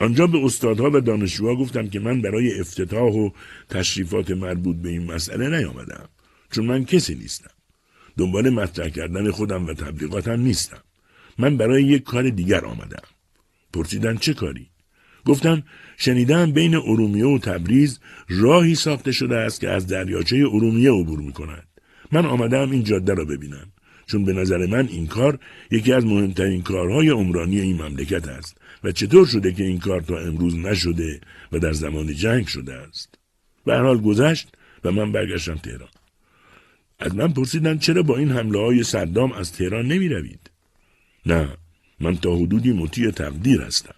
[0.00, 3.30] آنجا به استادها و دانشجوها گفتم که من برای افتتاح و
[3.68, 6.08] تشریفات مربوط به این مسئله نیامدم
[6.50, 7.50] چون من کسی نیستم.
[8.18, 10.82] دنبال مطرح کردن خودم و تبلیغاتم نیستم.
[11.38, 13.02] من برای یک کار دیگر آمدم.
[13.72, 14.66] پرسیدن چه کاری؟
[15.24, 15.62] گفتم
[15.96, 21.32] شنیدم بین ارومیه و تبریز راهی ساخته شده است که از دریاچه ارومیه عبور می
[21.32, 21.68] کند.
[22.12, 23.72] من آمدم این جاده را ببینم
[24.06, 25.38] چون به نظر من این کار
[25.70, 28.59] یکی از مهمترین کارهای عمرانی این مملکت است.
[28.84, 31.20] و چطور شده که این کار تا امروز نشده
[31.52, 33.14] و در زمان جنگ شده است؟
[33.64, 34.48] به حال گذشت
[34.84, 35.88] و من برگشتم تهران.
[36.98, 40.50] از من پرسیدن چرا با این حمله های صدام از تهران نمی روید؟
[41.26, 41.48] نه
[42.00, 43.94] من تا حدودی مطیع تقدیر هستم.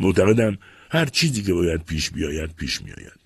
[0.00, 0.58] معتقدم
[0.90, 3.18] هر چیزی که باید پیش بیاید پیش میآید.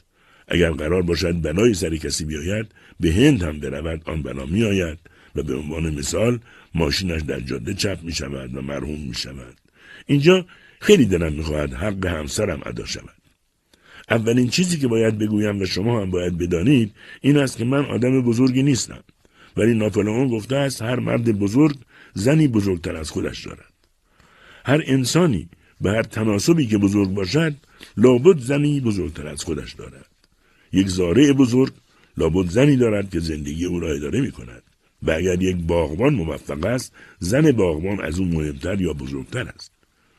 [0.49, 2.67] اگر قرار باشد بلای سر کسی بیاید
[3.01, 4.99] به هند هم برود آن بلا میآید
[5.35, 6.39] و به عنوان مثال
[6.75, 9.57] ماشینش در جاده چپ می شود و مرحوم می شود
[10.07, 10.47] اینجا
[10.83, 13.23] خیلی دلم می‌خواهد حق همسرم ادا شود.
[14.11, 18.23] اولین چیزی که باید بگویم و شما هم باید بدانید این است که من آدم
[18.23, 19.05] بزرگی نیستم.
[19.57, 21.77] ولی ناپلئون گفته است هر مرد بزرگ
[22.15, 23.73] زنی بزرگتر از خودش دارد.
[24.65, 25.49] هر انسانی
[25.81, 27.55] به هر تناسبی که بزرگ باشد
[27.97, 30.07] لابد زنی بزرگتر از خودش دارد.
[30.73, 31.73] یک زاره بزرگ
[32.17, 34.63] لابد زنی دارد که زندگی او را اداره می کند
[35.03, 39.73] و اگر یک باغبان موفق است زن باغبان از او مهمتر یا بزرگتر است.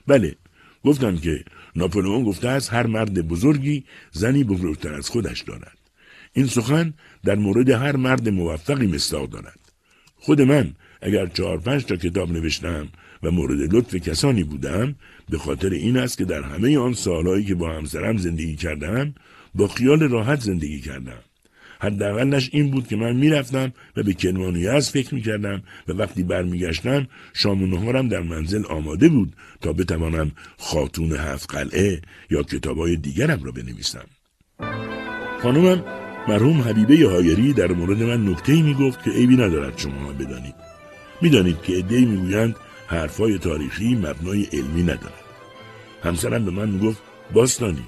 [0.07, 0.36] بله
[0.84, 1.43] گفتم که
[1.75, 5.77] ناپلئون گفته است هر مرد بزرگی زنی بزرگتر از خودش دارد.
[6.34, 9.59] این سخن در مورد هر مرد موفقی مستاق دارد.
[10.15, 10.71] خود من
[11.01, 12.88] اگر چهار پنج تا کتاب نوشتم
[13.23, 14.95] و مورد لطف کسانی بودم
[15.29, 19.13] به خاطر این است که در همه آن سالهایی که با همسرم زندگی کردم
[19.55, 21.23] با خیال راحت زندگی کردم.
[21.84, 27.07] حداقلش این بود که من می‌رفتم و به کرمان از فکر می‌کردم و وقتی برمیگشتم
[27.34, 33.43] شام و نهارم در منزل آماده بود تا بتوانم خاتون هفت قلعه یا کتابای دیگرم
[33.43, 34.05] را بنویسم.
[35.41, 35.84] خانومم
[36.27, 40.55] مرحوم حبیبه هایری در مورد من نکتهی می‌گفت که عیبی ندارد شما بدانید.
[41.21, 42.55] می‌دانید که عدهای می‌گویند
[42.88, 45.23] حرفهای تاریخی مبنای علمی ندارد.
[46.03, 47.01] همسرم به من می‌گفت
[47.34, 47.84] باستانی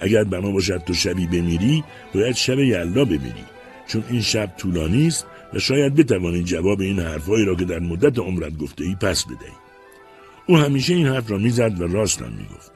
[0.00, 1.84] اگر بنا باشد تو شبی بمیری
[2.14, 3.44] باید شب یلدا بمیری.
[3.88, 8.18] چون این شب طولانی است و شاید بتوانی جواب این حرفهایی را که در مدت
[8.18, 9.56] عمرت گفته ای پس بدهی.
[10.46, 12.72] او همیشه این حرف را می‌زد و راست هم می‌گفت.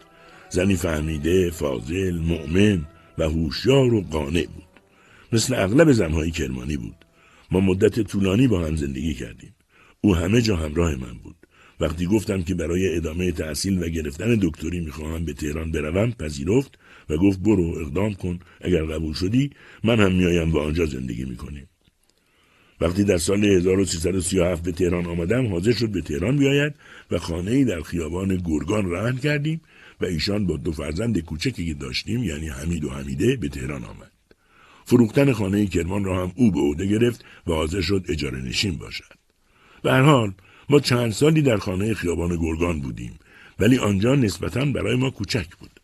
[0.50, 2.86] زنی فهمیده فاضل مؤمن
[3.18, 4.64] و هوشیار و قانع بود.
[5.32, 6.96] مثل اغلب زنهای کرمانی بود.
[7.50, 9.54] ما مدت طولانی با هم زندگی کردیم.
[10.00, 11.36] او همه جا همراه من بود.
[11.80, 16.78] وقتی گفتم که برای ادامه تحصیل و گرفتن دکتری می‌خواهم به تهران بروم پذیرفت
[17.10, 19.50] و گفت برو اقدام کن اگر قبول شدی
[19.84, 21.68] من هم میایم و آنجا زندگی می‌کنیم.
[22.80, 26.74] وقتی در سال 1337 به تهران آمدم حاضر شد به تهران بیاید
[27.10, 29.60] و خانه ای در خیابان گرگان رهن کردیم
[30.00, 34.12] و ایشان با دو فرزند کوچکی که داشتیم یعنی حمید و حمیده به تهران آمد.
[34.84, 39.12] فروختن خانه کرمان را هم او به عهده گرفت و حاضر شد اجاره نشین باشد.
[39.82, 40.32] به هر حال
[40.68, 43.18] ما چند سالی در خانه خیابان گرگان بودیم
[43.58, 45.79] ولی آنجا نسبتا برای ما کوچک بود.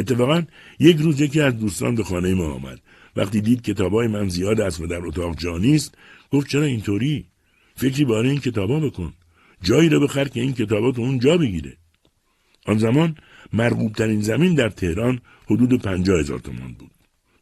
[0.00, 0.42] اتفاقا
[0.78, 2.80] یک روز یکی از دوستان به خانه ما آمد.
[3.16, 5.94] وقتی دید کتابای من زیاد است و در اتاق جا نیست
[6.32, 7.26] گفت چرا اینطوری؟
[7.76, 9.12] فکری باره این کتابا بکن.
[9.62, 11.76] جایی را بخر که این کتابات اون جا بگیره.
[12.66, 13.14] آن زمان
[13.52, 16.90] مرغوب ترین زمین در تهران حدود پنجاه هزار تومان بود.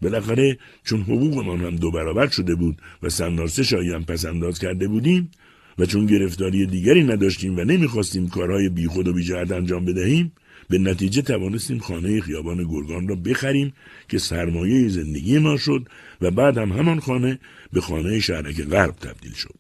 [0.03, 4.27] بالاخره چون حقوقمان هم دو برابر شده بود و سندار سه شایی هم پس
[4.59, 5.31] کرده بودیم
[5.79, 10.33] و چون گرفتاری دیگری نداشتیم و نمی‌خواستیم کارهای بیخود و بیجهت انجام بدهیم
[10.69, 13.73] به نتیجه توانستیم خانه خیابان گرگان را بخریم
[14.09, 15.89] که سرمایه زندگی ما شد
[16.21, 17.39] و بعد هم همان خانه
[17.73, 19.55] به خانه شهرک غرب تبدیل شد.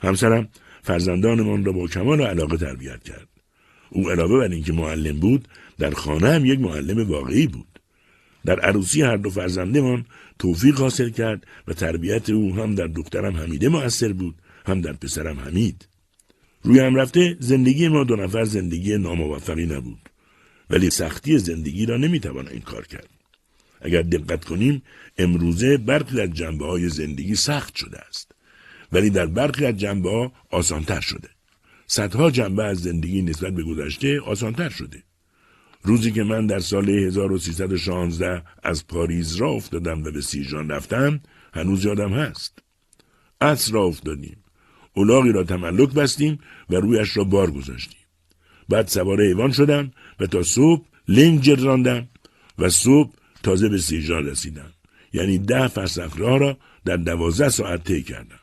[0.00, 0.48] همسرم
[0.82, 3.28] فرزندانمان را با کمال علاقه تربیت کرد.
[3.90, 7.80] او علاوه بر اینکه معلم بود در خانه هم یک معلم واقعی بود.
[8.44, 10.06] در عروسی هر دو فرزندمان
[10.38, 14.34] توفیق حاصل کرد و تربیت او هم در دخترم حمیده مؤثر بود
[14.66, 15.88] هم در پسرم حمید.
[16.62, 20.08] روی هم رفته زندگی ما دو نفر زندگی ناموفقی نبود.
[20.70, 23.08] ولی سختی زندگی را نمی‌توان این کار کرد.
[23.80, 24.82] اگر دقت کنیم
[25.18, 28.32] امروزه برخی از جنبه های زندگی سخت شده است.
[28.92, 31.28] ولی در برخی از جنبه ها آسانتر شده.
[31.86, 35.02] صدها جنبه از زندگی نسبت به گذشته آسانتر شده.
[35.82, 41.20] روزی که من در سال 1316 از پاریز را افتادم و به سیژان رفتم
[41.54, 42.58] هنوز یادم هست.
[43.40, 44.44] عصر را افتادیم.
[44.94, 46.38] اولاغی را تملک بستیم
[46.70, 47.97] و رویش را بار گذاشتیم.
[48.68, 49.90] بعد سوار ایوان شدم
[50.20, 52.08] و تا صبح لنگ جراندم
[52.58, 53.12] و صبح
[53.42, 54.72] تازه به سیژان رسیدم.
[55.12, 58.40] یعنی ده فرسخ راه را در دوازده ساعت طی کردم.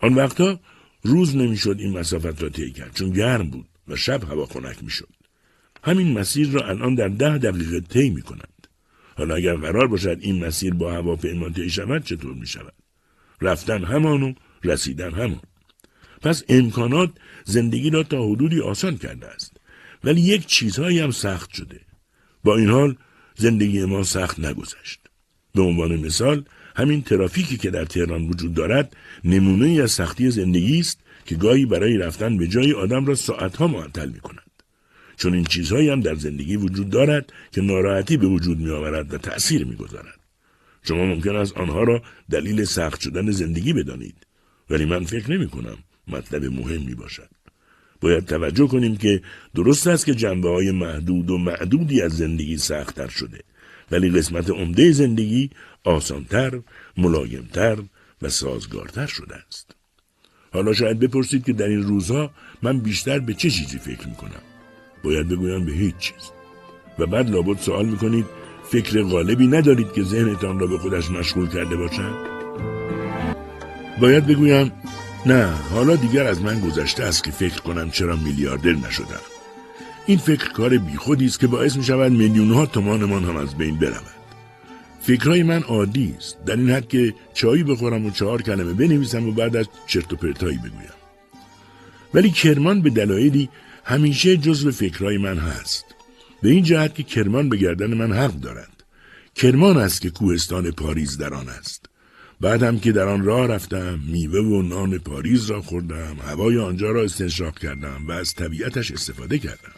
[0.00, 0.60] آن وقتا
[1.02, 5.08] روز نمی‌شد این مسافت را طی کرد چون گرم بود و شب هوا خنک می‌شد.
[5.84, 8.66] همین مسیر را الان در ده دقیقه طی می کنند.
[9.16, 12.74] حالا اگر قرار باشد این مسیر با هواپیما طی شود چطور می شود؟
[13.40, 15.40] رفتن همان رسیدن همان.
[16.24, 17.10] پس امکانات
[17.44, 19.56] زندگی را تا حدودی آسان کرده است.
[20.04, 21.80] ولی یک چیزهایی هم سخت شده.
[22.44, 22.96] با این حال
[23.36, 25.00] زندگی ما سخت نگذشت.
[25.54, 26.44] به عنوان مثال
[26.76, 31.66] همین ترافیکی که در تهران وجود دارد نمونه ای از سختی زندگی است که گاهی
[31.66, 34.50] برای رفتن به جای آدم را ساعتها معطل می کند.
[35.16, 39.18] چون این چیزهایی هم در زندگی وجود دارد که ناراحتی به وجود می آورد و
[39.18, 40.20] تأثیر می گذارد.
[40.82, 44.26] شما ممکن است آنها را دلیل سخت شدن زندگی بدانید
[44.70, 45.76] ولی من فکر نمی کنم
[46.08, 47.28] مطلب مهمی باشد.
[48.00, 49.22] باید توجه کنیم که
[49.54, 53.40] درست است که جنبه های محدود و معدودی از زندگی سختتر شده
[53.90, 55.50] ولی قسمت عمده زندگی
[55.84, 56.60] آسانتر،
[56.96, 57.78] ملایمتر
[58.22, 59.70] و سازگارتر شده است.
[60.52, 62.30] حالا شاید بپرسید که در این روزها
[62.62, 64.42] من بیشتر به چه چیزی فکر می کنم.
[65.04, 66.30] باید بگویم به هیچ چیز.
[66.98, 68.24] و بعد لابد سوال می‌کنید
[68.64, 72.14] فکر غالبی ندارید که ذهنتان را به خودش مشغول کرده باشد؟
[74.00, 74.72] باید بگویم
[75.26, 79.20] نه حالا دیگر از من گذشته است که فکر کنم چرا میلیاردر نشدم.
[80.06, 83.76] این فکر کار بیخودی است که باعث می شود میلیون ها تومانمان هم از بین
[83.76, 84.14] برود
[85.00, 89.32] فکرهای من عادی است در این حد که چایی بخورم و چهار کلمه بنویسم و
[89.32, 90.94] بعد از چرت و پرتایی بگویم.
[92.14, 93.48] ولی کرمان به دلایلی
[93.84, 95.84] همیشه جزو فکرهای من هست.
[96.42, 98.84] به این جهت که کرمان به گردن من حق دارد
[99.34, 101.86] کرمان است که کوهستان پاریز در آن است.
[102.44, 107.02] بعدم که در آن راه رفتم میوه و نان پاریز را خوردم هوای آنجا را
[107.02, 109.74] استنشاق کردم و از طبیعتش استفاده کردم.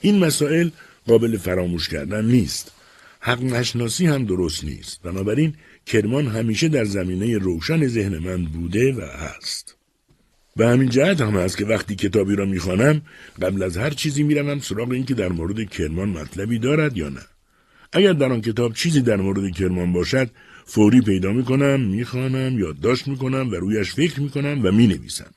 [0.00, 0.68] این مسائل
[1.06, 2.72] قابل فراموش کردن نیست.
[3.20, 5.02] حق نشناسی هم درست نیست.
[5.02, 5.54] بنابراین
[5.86, 9.76] کرمان همیشه در زمینه روشن ذهن من بوده و هست.
[10.56, 13.02] به همین جهت هم است که وقتی کتابی را می‌خوانم
[13.42, 17.22] قبل از هر چیزی می‌روم سراغ اینکه در مورد کرمان مطلبی دارد یا نه.
[17.92, 20.30] اگر در آن کتاب چیزی در مورد کرمان باشد
[20.70, 25.30] فوری پیدا می‌کنم می‌خوانم یادداشت می‌کنم و رویش فکر می‌کنم و می‌نویسم.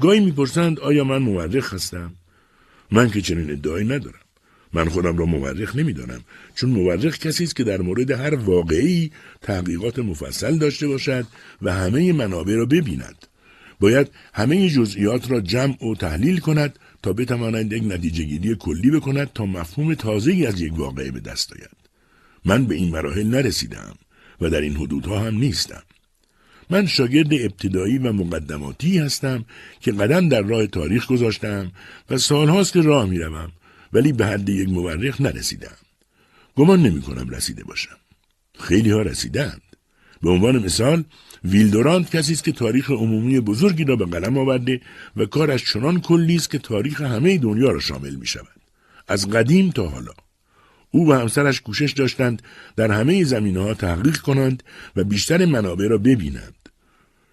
[0.00, 2.12] گاهی می‌پرسند آیا من مورخ هستم؟
[2.90, 4.20] من که چنین ادعایی ندارم.
[4.72, 6.20] من خودم را مورخ نمی‌دانم
[6.54, 9.10] چون مورخ کسی است که در مورد هر واقعی
[9.42, 11.26] تحقیقات مفصل داشته باشد
[11.62, 13.26] و همه منابع را ببیند.
[13.80, 19.30] باید همه جزئیات را جمع و تحلیل کند تا بتواند یک نتیجه گیری کلی بکند
[19.34, 21.76] تا مفهوم تازه‌ای از یک واقعه به دست آید.
[22.44, 23.94] من به این مراحل نرسیدم.
[24.42, 25.82] و در این حدودها هم نیستم
[26.70, 29.44] من شاگرد ابتدایی و مقدماتی هستم
[29.80, 31.72] که قدم در راه تاریخ گذاشتم
[32.10, 33.52] و سالهاست که راه می‌روم
[33.92, 35.76] ولی به حد یک مورخ نرسیدم
[36.56, 37.96] گمان نمی کنم رسیده باشم
[38.58, 39.62] خیلی ها رسیدند
[40.22, 41.04] به عنوان مثال
[41.44, 44.80] ویلدورانت کسی است که تاریخ عمومی بزرگی را به قلم آورده
[45.16, 48.60] و کارش چنان کلی است که تاریخ همه دنیا را شامل می شود.
[49.08, 50.12] از قدیم تا حالا.
[50.92, 52.42] او و همسرش کوشش داشتند
[52.76, 54.62] در همه زمینه ها تحقیق کنند
[54.96, 56.54] و بیشتر منابع را ببینند.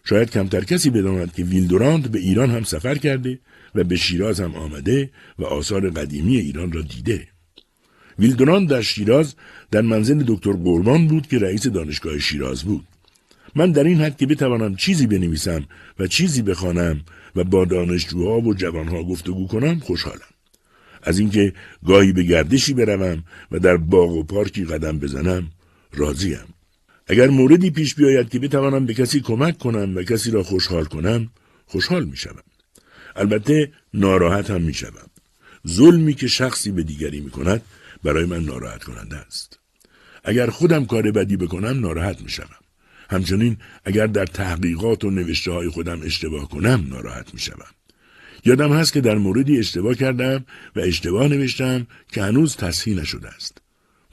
[0.04, 3.40] شاید کمتر کسی بداند که ویلدورانت به ایران هم سفر کرده
[3.76, 7.28] و به شیراز هم آمده و آثار قدیمی ایران را دیده.
[8.20, 9.36] ویلدورانت در شیراز
[9.72, 12.86] در منزل دکتر قربان بود که رئیس دانشگاه شیراز بود.
[13.56, 15.66] من در این حد که بتوانم چیزی بنویسم
[16.00, 17.02] و چیزی بخوانم
[17.36, 20.39] و با دانشجوها و جوانها گفتگو کنم خوشحالم.
[21.04, 21.54] از اینکه
[21.86, 25.50] گاهی به گردشی بروم و در باغ و پارکی قدم بزنم
[25.94, 26.54] راضیم.
[27.08, 31.30] اگر موردی پیش بیاید که بتوانم به کسی کمک کنم و کسی را خوشحال کنم
[31.66, 32.44] خوشحال می شوم.
[33.16, 35.10] البته ناراحت هم می شوم.
[35.68, 37.62] ظلمی که شخصی به دیگری می کند
[38.04, 39.60] برای من ناراحت کننده است.
[40.24, 42.60] اگر خودم کار بدی بکنم ناراحت می شوم.
[43.10, 47.79] همچنین اگر در تحقیقات و نوشته های خودم اشتباه کنم ناراحت می شوم.
[48.46, 53.58] یادم هست که در موردی اشتباه کردم و اشتباه نوشتم که هنوز تصحیح نشده است.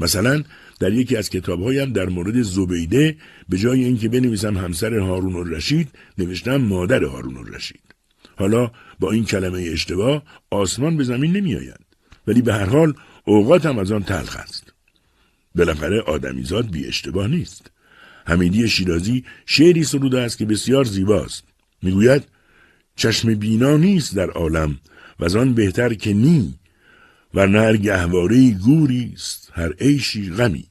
[0.00, 0.42] مثلا
[0.80, 3.16] در یکی از کتابهایم در مورد زبیده
[3.48, 7.80] به جای اینکه بنویسم همسر هارون الرشید نوشتم مادر هارون الرشید.
[8.36, 8.70] حالا
[9.00, 11.80] با این کلمه اشتباه آسمان به زمین نمی آید.
[12.26, 14.72] ولی به هر حال اوقاتم از آن تلخ است.
[15.54, 17.70] بالاخره آدمیزاد بی اشتباه نیست.
[18.26, 21.44] حمیدی شیرازی شعری سروده است که بسیار زیباست.
[21.82, 22.24] می‌گوید
[22.96, 24.80] چشم بینا نیست در عالم
[25.20, 26.54] و از آن بهتر که نی
[27.34, 30.68] و هر گهواره گوری است هر عیشی غمی.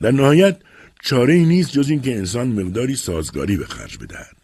[0.00, 0.60] در نهایت
[1.02, 4.36] چاره ای نیست جز اینکه انسان مقداری سازگاری به خرج بدهد.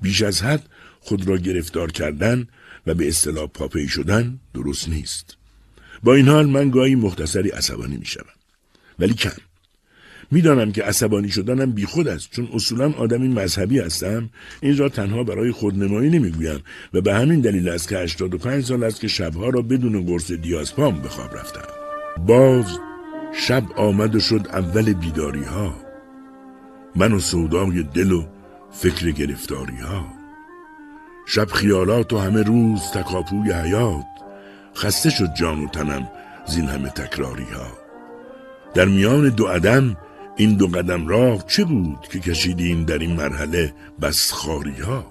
[0.00, 0.68] بیش از حد
[1.00, 2.48] خود را گرفتار کردن
[2.86, 5.36] و به اصطلاح پاپی شدن درست نیست.
[6.02, 8.24] با این حال من گاهی مختصری عصبانی می شدم.
[8.98, 9.47] ولی کم.
[10.30, 14.30] می‌دانم که عصبانی شدنم بیخود است چون اصولا آدمی مذهبی هستم.
[14.60, 16.60] این را تنها برای خودنمایی نمی‌گویم
[16.94, 21.02] و به همین دلیل است که 85 سال است که شبها را بدون قرص دیازپام
[21.02, 21.68] به خواب رفتم.
[22.26, 22.78] باز
[23.46, 25.74] شب آمد و شد اول بیداری ها
[26.96, 28.24] من و سودای دل و
[28.72, 30.06] فکر گرفتاری ها
[31.26, 34.04] شب خیالات و همه روز تکاپوی حیات.
[34.76, 36.08] خسته شد جان و تنم
[36.46, 37.66] زین همه تکراری ها
[38.74, 39.96] در میان دو عدم
[40.38, 45.06] این دو قدم راه چه بود که کشیدیم در این مرحله بس خاری ها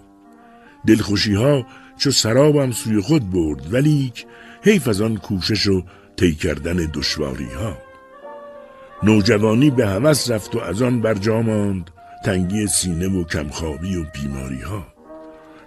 [0.88, 1.66] دلخوشی ها
[1.98, 4.26] چو سرابم سوی خود برد ولیک
[4.62, 5.84] حیف از آن کوشش و
[6.16, 7.78] طی کردن دشواری ها
[9.04, 11.90] نوجوانی به هوس رفت و از آن برجا ماند
[12.26, 14.88] تنگی سینه و کمخوابی و بیماری ها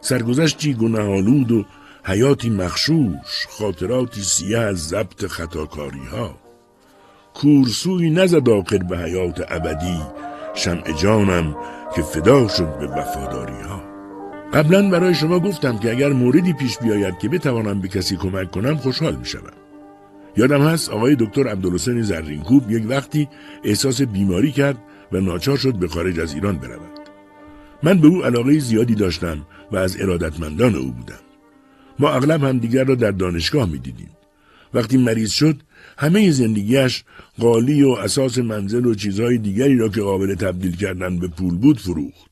[0.00, 1.64] سرگذشتی گناهالود و
[2.04, 6.49] حیاتی مخشوش خاطراتی سیه از ضبط خطاکاری ها
[7.34, 10.00] کورسوی نزد آخر به حیات ابدی
[10.54, 11.56] شمع جانم
[11.96, 13.90] که فدا شد به وفاداری ها
[14.52, 18.76] قبلا برای شما گفتم که اگر موردی پیش بیاید که بتوانم به کسی کمک کنم
[18.76, 19.52] خوشحال می شدم.
[20.36, 23.28] یادم هست آقای دکتر عبدالحسین زرینکوب یک وقتی
[23.64, 24.78] احساس بیماری کرد
[25.12, 27.00] و ناچار شد به خارج از ایران برود.
[27.82, 31.20] من به او علاقه زیادی داشتم و از ارادتمندان او بودم.
[31.98, 34.10] ما اغلب هم دیگر را در دانشگاه می دیدیم.
[34.74, 35.56] وقتی مریض شد
[36.00, 37.04] همه زندگیش
[37.38, 41.78] قالی و اساس منزل و چیزهای دیگری را که قابل تبدیل کردن به پول بود
[41.78, 42.30] فروخت.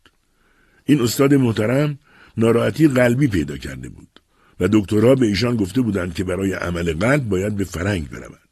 [0.84, 1.98] این استاد محترم
[2.36, 4.20] ناراحتی قلبی پیدا کرده بود
[4.60, 8.48] و دکترها به ایشان گفته بودند که برای عمل قلب باید به فرنگ برود.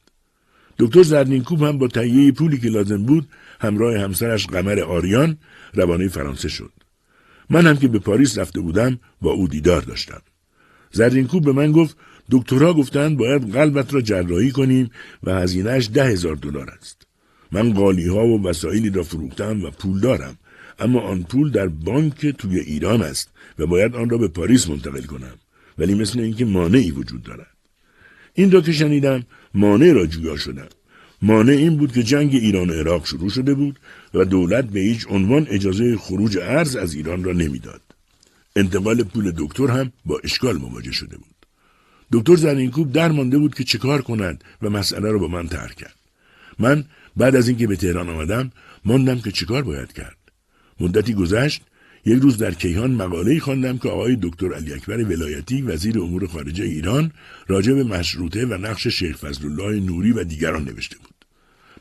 [0.79, 3.29] دکتر زرنینکوب هم با تهیه پولی که لازم بود
[3.61, 5.39] همراه همسرش قمر آریان
[5.75, 6.73] روانه فرانسه شد.
[7.51, 10.23] من هم که به پاریس رفته بودم با او دیدار داشتم.
[10.93, 11.97] زرینکوب به من گفت
[12.31, 14.91] دکترها گفتند باید قلبت را جراحی کنیم
[15.23, 17.07] و هزینهش ده هزار دلار است.
[17.53, 20.39] من قالی ها و وسایلی را فروختم و پول دارم
[20.79, 25.03] اما آن پول در بانک توی ایران است و باید آن را به پاریس منتقل
[25.03, 25.35] کنم
[25.79, 27.57] ولی مثل اینکه مانعی وجود دارد.
[28.35, 29.25] این را که شنیدم
[29.55, 30.69] مانع را جویا شدم.
[31.23, 33.81] مانع این بود که جنگ ایران و عراق شروع شده بود
[34.15, 37.81] و دولت به هیچ عنوان اجازه خروج ارز از ایران را نمی‌داد.
[38.57, 41.36] انتقال پول دکتر هم با اشکال مواجه شده بود.
[42.13, 45.97] دکتر زرینکوب در مانده بود که چکار کند و مسئله را با من ترک کرد.
[46.59, 46.85] من
[47.17, 48.51] بعد از اینکه به تهران آمدم
[48.85, 50.17] ماندم که چیکار باید کرد.
[50.81, 51.63] مدتی گذشت
[52.05, 56.65] یک روز در کیهان مقاله خواندم که آقای دکتر علی اکبر ولایتی وزیر امور خارجه
[56.65, 57.13] ایران
[57.47, 61.15] راجع به مشروطه و نقش شیخ فضلالله نوری و دیگران نوشته بود.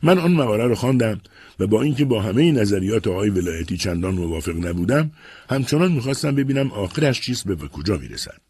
[0.02, 1.20] من آن مقاله را خواندم
[1.60, 5.10] و با اینکه با همه نظریات آقای ولایتی چندان موافق نبودم
[5.50, 8.45] همچنان می‌خواستم ببینم آخرش چیست به کجا می‌رسد.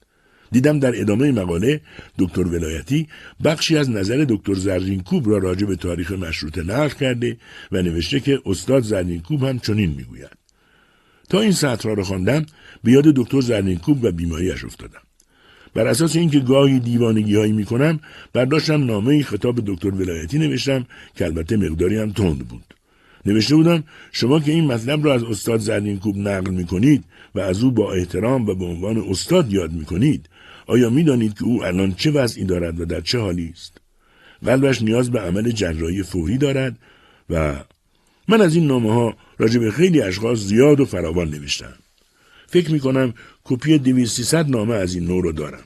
[0.52, 1.80] دیدم در ادامه مقاله
[2.18, 3.06] دکتر ولایتی
[3.44, 7.36] بخشی از نظر دکتر زرینکوب را راجع به تاریخ مشروطه نقل کرده
[7.72, 10.36] و نوشته که استاد زرینکوب هم چنین می‌گوید.
[11.28, 12.46] تا این سطرها را خواندم
[12.84, 15.00] به یاد دکتر زرینکوب و بیماریش افتادم.
[15.74, 18.00] بر اساس اینکه گاهی دیوانگی هایی می‌کنم
[18.32, 20.86] برداشتم نامه خطاب دکتر ولایتی نوشتم
[21.16, 22.74] که البته مقداری هم تند بود.
[23.26, 27.70] نوشته بودم شما که این مطلب را از استاد زرینکوب نقل می‌کنید و از او
[27.70, 30.28] با احترام و به عنوان استاد یاد می‌کنید
[30.66, 33.78] آیا می‌دانید که او الان چه وضعی دارد و در چه حالی است؟
[34.44, 36.78] قلبش نیاز به عمل جراحی فوری دارد
[37.30, 37.54] و
[38.28, 41.74] من از این نامه ها راجع خیلی اشخاص زیاد و فراوان نوشتم
[42.46, 43.14] فکر می کنم
[43.44, 45.64] کپی دویستی نامه از این نوع رو دارم.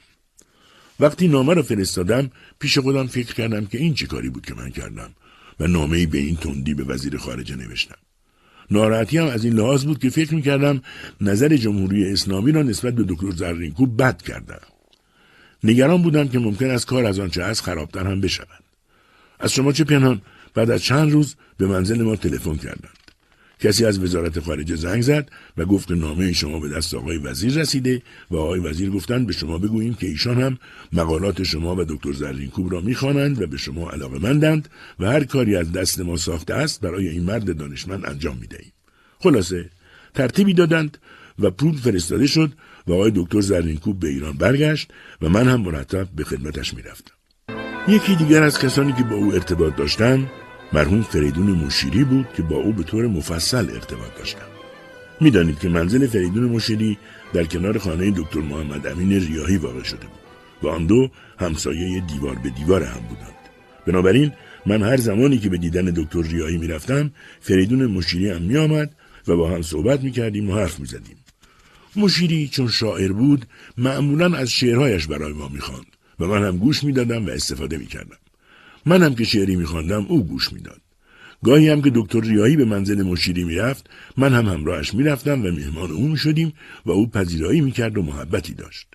[1.01, 4.71] وقتی نامه رو فرستادم پیش خودم فکر کردم که این چه کاری بود که من
[4.71, 5.11] کردم
[5.61, 7.99] و نامه ای به این تندی به وزیر خارجه نوشتم.
[8.71, 10.83] ناراحتی هم از این لحاظ بود که فکر می‌کردم
[11.21, 14.61] نظر جمهوری اسلامی را نسبت به دکتر زرینکو بد کردم.
[15.65, 18.65] نگران بودم که ممکن است کار از آنچه از خرابتر هم بشود.
[19.41, 20.23] از شما چه پنهان
[20.55, 23.01] بعد از چند روز به منزل ما تلفن کردند.
[23.61, 27.53] کسی از وزارت خارجه زنگ زد و گفت که نامه شما به دست آقای وزیر
[27.53, 30.59] رسیده و آقای وزیر گفتند به شما بگوییم که ایشان هم
[30.93, 34.69] مقالات شما و دکتر زرینکوب را می‌خوانند و به شما علاقه مندند
[35.01, 38.73] و هر کاری از دست ما ساخته است برای این مرد دانشمند انجام می‌دهیم.
[39.19, 39.71] خلاصه
[40.15, 40.99] ترتیبی دادند
[41.39, 42.53] و پول فرستاده شد
[42.91, 44.91] و آقای دکتر زرینکوب به ایران برگشت
[45.23, 47.15] و من هم مرتب به خدمتش می‌رفتم.
[47.89, 50.31] یکی دیگر از کسانی که با او ارتباط داشتند
[50.73, 54.47] مرحوم فریدون مشیری بود که با او به طور مفصل ارتباط داشتم.
[55.21, 56.99] می‌دانید که منزل فریدون مشیری
[57.33, 60.21] در کنار خانه دکتر محمد امین ریاهی واقع شده بود
[60.63, 63.41] و آن دو همسایه دیوار به دیوار هم بودند.
[63.87, 64.33] بنابراین
[64.67, 67.11] من هر زمانی که به دیدن دکتر ریاهی می‌رفتم
[67.41, 68.95] فریدون مشیری هم میآمد
[69.29, 71.17] و با هم صحبت می‌کردیم و حرف می‌زدیم.
[71.97, 73.47] مشیری چون شاعر بود
[73.79, 75.87] معمولا از شعرهایش برای ما می‌خواند
[76.21, 78.19] و من هم گوش می‌دادم و استفاده می‌کردم.
[78.87, 80.81] من هم که شعری میخواندم او گوش می‌داد.
[81.45, 85.91] گاهی هم که دکتر ریایی به منزل مشیری می‌رفت من هم همراهش می‌رفتم و مهمان
[85.91, 86.53] او می‌شدیم
[86.87, 88.87] و او پذیرایی می‌کرد و محبتی داشت.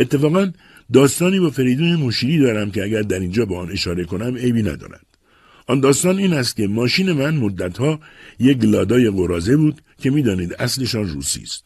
[0.00, 0.52] اتفاقا
[0.92, 5.06] داستانی با فریدون مشیری دارم که اگر در اینجا با آن اشاره کنم عیبی ندارد.
[5.66, 8.00] آن داستان این است که ماشین من مدتها
[8.38, 11.64] یک لادای قرازه بود که می‌دانید اصلشان روسی است.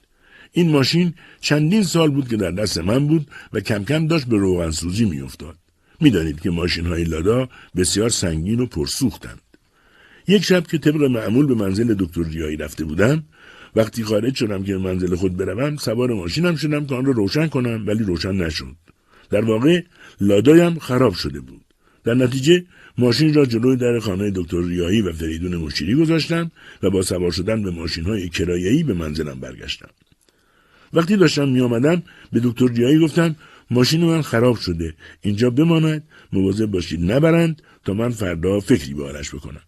[0.53, 4.37] این ماشین چندین سال بود که در دست من بود و کم کم داشت به
[4.37, 5.57] روغنسوزی میافتاد.
[6.01, 9.41] می‌دانید که ماشین های لادا بسیار سنگین و پرسوختند.
[10.29, 13.25] یک شب که طبق معمول به منزل دکتر ریایی رفته بودم
[13.77, 17.85] وقتی خارج شدم که منزل خود بروم سوار ماشینم شدم که آن را روشن کنم
[17.87, 18.77] ولی روشن نشد.
[19.31, 19.83] در واقع
[20.21, 21.65] لادایم خراب شده بود.
[22.05, 22.65] در نتیجه
[22.99, 26.51] ماشین را جلوی در خانه دکتر ریایی و فریدون مشیری گذاشتم
[26.83, 29.89] و با سوار شدن به ماشین های کرایه‌ای به منزلم برگشتم.
[30.93, 33.36] وقتی داشتم می آمدم به دکتر ریایی گفتم
[33.70, 39.62] ماشین من خراب شده اینجا بماند مواظب باشید نبرند تا من فردا فکری به بکنم.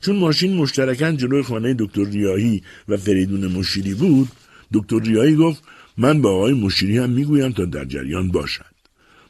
[0.00, 4.28] چون ماشین مشترکاً جلوی خانه دکتر ریاهی و فریدون مشیری بود
[4.72, 5.62] دکتر ریاهی گفت
[5.96, 8.72] من با آقای مشیری هم می‌گویم تا در جریان باشد.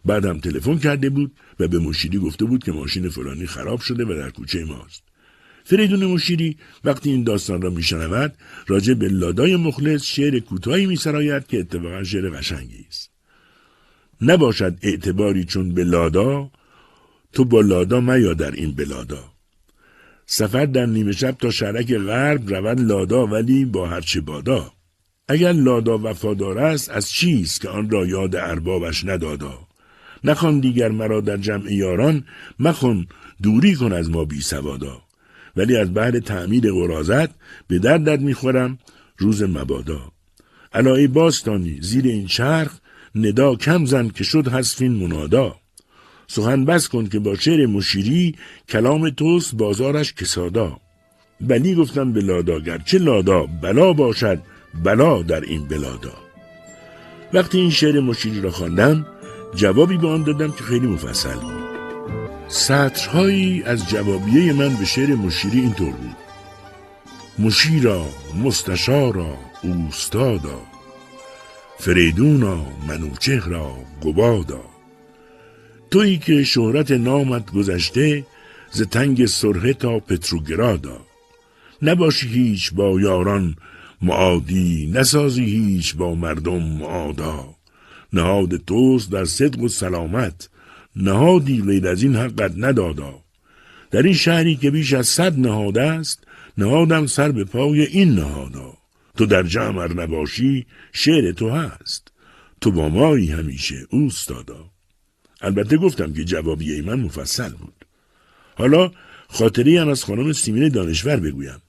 [0.04, 4.08] بعدم تلفن کرده بود و به مشیری گفته بود که ماشین فلانی خراب شده و
[4.08, 5.02] در کوچه ماست.
[5.64, 8.34] فریدون مشیری وقتی این داستان را میشنود
[8.66, 13.10] راجع به لادای مخلص شعر کوتاهی میسراید که اتفاقا شعر قشنگی است.
[14.20, 16.50] نباشد اعتباری چون به لادا
[17.32, 19.32] تو با لادا میا در این بلادا
[20.26, 24.72] سفر در نیمه شب تا شرک غرب رود لادا ولی با هرچه بادا.
[25.28, 29.58] اگر لادا وفادار است از چیست که آن را یاد اربابش ندادا؟
[30.24, 32.24] نخوان دیگر مرا در جمع یاران
[32.58, 33.06] مخون
[33.42, 35.02] دوری کن از ما بی سوادا.
[35.57, 37.30] ولی از بعد تعمیر قرازت
[37.68, 38.78] به دردت می‌خورم
[39.18, 40.12] روز مبادا.
[40.72, 42.72] علای باستانی زیر این چرخ
[43.14, 45.57] ندا کم زن که شد حسفین منادا.
[46.26, 48.36] سخن بس کن که با شعر مشیری
[48.68, 50.80] کلام توست بازارش کسادا.
[51.40, 54.38] بلی گفتم به لادا گرچه لادا بلا باشد
[54.84, 56.14] بلا در این بلادا.
[57.32, 59.07] وقتی این شعر مشیری را خواندم
[59.55, 61.72] جوابی به آن دادم که خیلی مفصل بود.
[62.55, 66.16] سطرهایی از جوابیه من به شعر مشیری اینطور بود.
[67.38, 68.07] مشیرا
[68.44, 70.61] مستشارا اوستادا.
[71.78, 74.64] فریدونا منوچهرا گبادا.
[75.90, 78.26] تویی که شهرت نامت گذشته
[78.70, 81.00] ز تنگ سرهه تا پتروگرادا.
[81.82, 83.57] نباشی هیچ با یاران
[84.03, 87.55] معادی نسازی هیچ با مردم معادا.
[88.12, 90.48] نهاد توست در صدق و سلامت
[90.97, 93.22] نهادی غیر از این حقت ندادا.
[93.90, 96.24] در این شهری که بیش از صد نهاد است
[96.59, 98.74] نهادم سر به پای این نهادا.
[99.16, 102.12] تو در جمع نباشی شعر تو هست.
[102.61, 104.70] تو با مایی همیشه اوستادا.
[105.40, 107.84] البته گفتم که جوابیه من مفصل بود.
[108.55, 108.90] حالا
[109.28, 111.62] خاطری هم از خانم سیمین دانشور بگویم.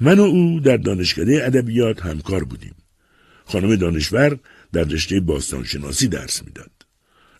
[0.00, 2.74] من و او در دانشکده ادبیات همکار بودیم.
[3.44, 4.38] خانم دانشور
[4.72, 6.75] در رشته باستانشناسی درس می‌داد.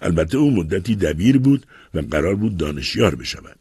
[0.00, 3.58] البته او مدتی دبیر بود و قرار بود دانشیار بشود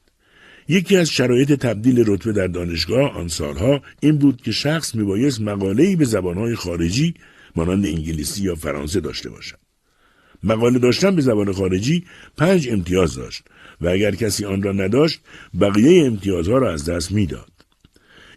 [0.68, 5.96] یکی از شرایط تبدیل رتبه در دانشگاه آن سالها این بود که شخص میبایست مقاله‌ای
[5.96, 7.14] به زبانهای خارجی
[7.56, 9.58] مانند انگلیسی یا فرانسه داشته باشد.
[10.44, 12.06] مقاله داشتن به زبان خارجی
[12.38, 13.44] پنج امتیاز داشت
[13.82, 15.22] و اگر کسی آن را نداشت
[15.62, 17.52] بقیه امتیازها را از دست می‌داد.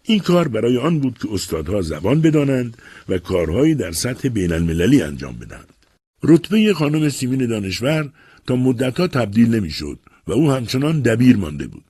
[0.03, 2.77] این کار برای آن بود که استادها زبان بدانند
[3.09, 5.78] و کارهایی در سطح بین المللی انجام بدهند.
[6.23, 8.11] رتبه خانم سیمین دانشور
[8.47, 11.85] تا مدتها تبدیل نمی‌شد و او همچنان دبیر مانده بود.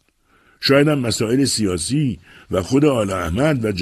[0.60, 2.18] شاید هم مسائل سیاسی
[2.50, 3.72] و خود آل احمد و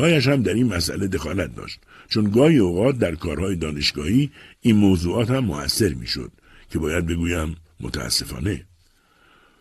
[0.00, 1.80] هایش هم در این مسئله دخالت داشت.
[2.08, 4.30] چون گاهی اوقات در کارهای دانشگاهی
[4.60, 6.30] این موضوعات هم موثر می‌شد
[6.70, 8.64] که باید بگویم متاسفانه.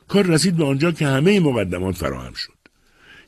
[0.08, 2.54] کار رسید به آنجا که همه مقدمات فراهم شد.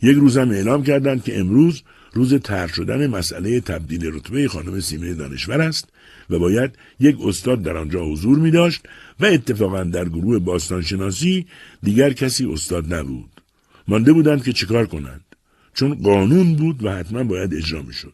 [0.02, 1.84] یک روزم اعلام کردند که امروز
[2.14, 5.89] روز تر شدن مسئله تبدیل رتبه خانم سیمه دانشور است
[6.30, 8.82] و باید یک استاد در آنجا حضور می داشت
[9.20, 11.45] و اتفاقا در گروه باستانشناسی
[11.84, 13.41] دیگر کسی استاد نبود.
[13.88, 15.26] مانده بودند که چیکار کنند
[15.74, 18.14] چون قانون بود و حتما باید اجرا می شد.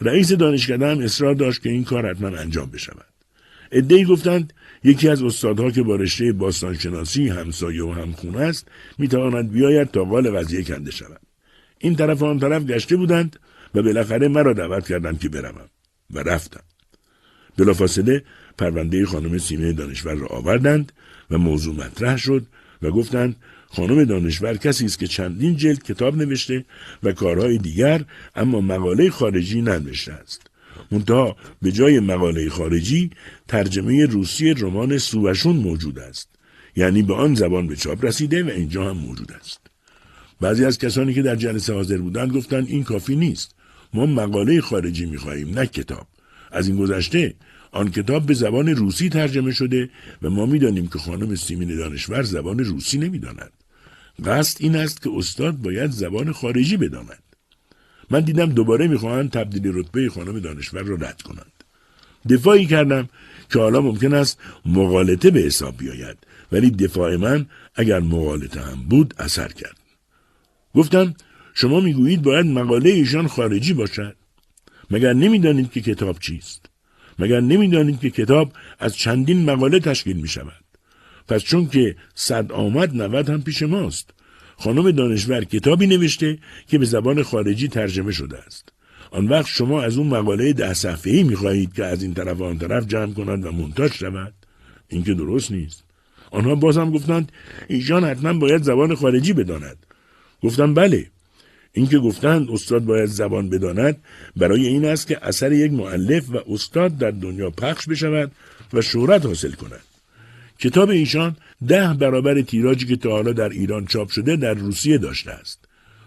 [0.00, 3.06] رئیس دانشکده هم اصرار داشت که این کار حتما انجام بشود.
[3.72, 4.52] ادهی گفتند
[4.84, 8.68] یکی از استادها که با رشته باستانشناسی همسایه و همخونه است
[8.98, 11.20] می‌تواند بیاید تا قال قضیه کنده شود
[11.80, 13.38] این طرف و آن طرف گشته بودند
[13.74, 15.68] و بالاخره مرا دعوت کردند که بروم.
[16.10, 16.60] و رفتم.
[17.56, 18.24] بلافاصله
[18.58, 20.92] پرونده خانم سیمه دانشور را آوردند
[21.30, 22.46] و موضوع مطرح شد
[22.82, 23.36] و گفتند
[23.68, 26.64] خانم دانشور کسی است که چندین جلد کتاب نوشته
[27.02, 28.04] و کارهای دیگر
[28.34, 30.50] اما مقاله خارجی ننوشته است.
[30.90, 33.10] منتها به جای مقاله خارجی
[33.48, 36.28] ترجمه روسی رمان سووشون موجود است.
[36.76, 39.69] یعنی به آن زبان به چاپ رسیده و اینجا هم موجود است.
[40.40, 43.54] بعضی از کسانی که در جلسه حاضر بودند گفتند این کافی نیست.
[43.94, 46.06] ما مقاله خارجی می‌خواهیم نه کتاب.
[46.52, 47.34] از این گذشته
[47.72, 49.90] آن کتاب به زبان روسی ترجمه شده
[50.22, 53.52] و ما می‌دانیم که خانم سیمین دانشور زبان روسی نمی‌داند.
[54.24, 57.22] قصد این است که استاد باید زبان خارجی بداند.
[58.10, 61.52] من دیدم دوباره می‌خواهند تبدیل رتبه خانم دانشور را رد کنند.
[62.28, 63.08] دفاعی کردم
[63.52, 66.16] که حالا ممکن است مقالطه به حساب بیاید
[66.52, 69.79] ولی دفاع من اگر مقالطه هم بود اثر کرد.
[70.74, 71.14] گفتم
[71.54, 74.16] شما می‌گویید باید مقاله ایشان خارجی باشد.
[74.90, 76.66] مگر نمی‌دانید که کتاب چیست؟
[77.18, 80.64] مگر نمی‌دانید که کتاب از چندین مقاله تشکیل می شود
[81.28, 84.10] پس چون که صد آمد نود هم پیش ماست.
[84.56, 88.72] خانم دانشور کتابی نوشته که به زبان خارجی ترجمه شده است.
[89.10, 92.58] آن وقت شما از اون مقاله ده صفحه‌ای می‌خواهید که از این طرف و آن
[92.58, 94.34] طرف جمع کنند و منتاج شود.
[94.88, 95.84] این که درست نیست.
[96.30, 97.32] آنها باز هم گفتند
[97.68, 99.86] ایشان حتما باید زبان خارجی بداند.
[100.42, 101.06] گفتم بله
[101.72, 103.96] اینکه گفتند استاد باید زبان بداند
[104.36, 108.32] برای این است که اثر یک معلف و استاد در دنیا پخش بشود
[108.72, 109.80] و شهرت حاصل کند
[110.58, 111.36] کتاب ایشان
[111.66, 115.58] ده برابر تیراجی که تا حالا در ایران چاپ شده در روسیه داشته است.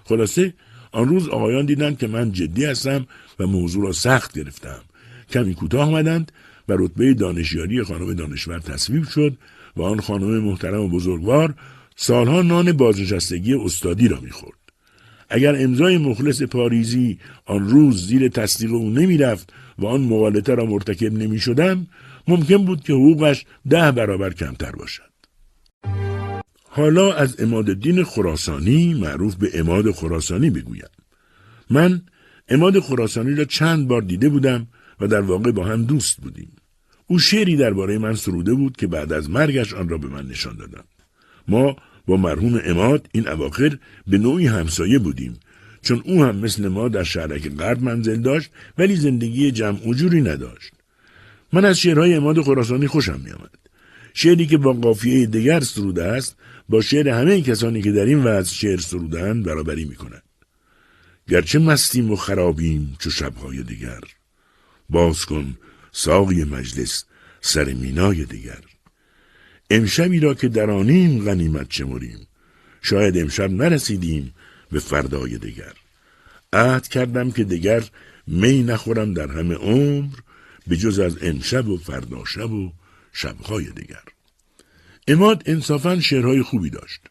[0.03, 0.53] خلاصه
[0.91, 3.07] آن روز آقایان دیدند که من جدی هستم
[3.39, 4.81] و موضوع را سخت گرفتم.
[5.29, 6.31] کمی کوتاه آمدند
[6.69, 9.37] و رتبه دانشیاری خانم دانشور تصویب شد
[9.77, 11.53] و آن خانم محترم و بزرگوار
[11.95, 14.57] سالها نان بازنشستگی استادی را می‌خورد.
[15.29, 21.13] اگر امضای مخلص پاریزی آن روز زیر تصدیق او نمی‌رفت و آن مقالطه را مرتکب
[21.13, 21.87] نمی شدم
[22.27, 25.13] ممکن بود که حقوقش ده برابر کمتر باشد.
[26.63, 30.89] حالا از اماد الدین خراسانی معروف به اماد خراسانی بگویم.
[31.69, 32.01] من
[32.49, 34.67] اماد خراسانی را چند بار دیده بودم
[34.99, 36.51] و در واقع با هم دوست بودیم.
[37.07, 40.57] او شعری درباره من سروده بود که بعد از مرگش آن را به من نشان
[40.57, 40.83] دادم.
[41.47, 41.75] ما
[42.05, 43.77] با مرحوم اماد این اواخر
[44.07, 45.39] به نوعی همسایه بودیم
[45.81, 50.73] چون او هم مثل ما در شهرک غرب منزل داشت ولی زندگی جمع وجوری نداشت.
[51.53, 53.49] من از شعرهای اماد خراسانی خوشم میآمد.
[54.13, 56.35] شعری که با قافیه دیگر سروده است
[56.69, 60.23] با شعر همه کسانی که در این وضع شعر سرودن برابری می کند.
[61.29, 64.01] گرچه مستیم و خرابیم چو شبهای دیگر
[64.89, 65.57] باز کن
[65.91, 67.05] ساقی مجلس
[67.41, 68.59] سر مینای دیگر
[69.69, 72.27] امشبی را که درانیم غنیمت چمریم
[72.81, 74.33] شاید امشب نرسیدیم
[74.71, 75.73] به فردای دیگر
[76.53, 77.83] عهد کردم که دیگر
[78.27, 80.13] می نخورم در همه عمر
[80.67, 82.71] به جز از امشب و فردا شب و
[83.13, 84.03] شبهای دیگر
[85.07, 87.01] اماد انصافا شعرهای خوبی داشت.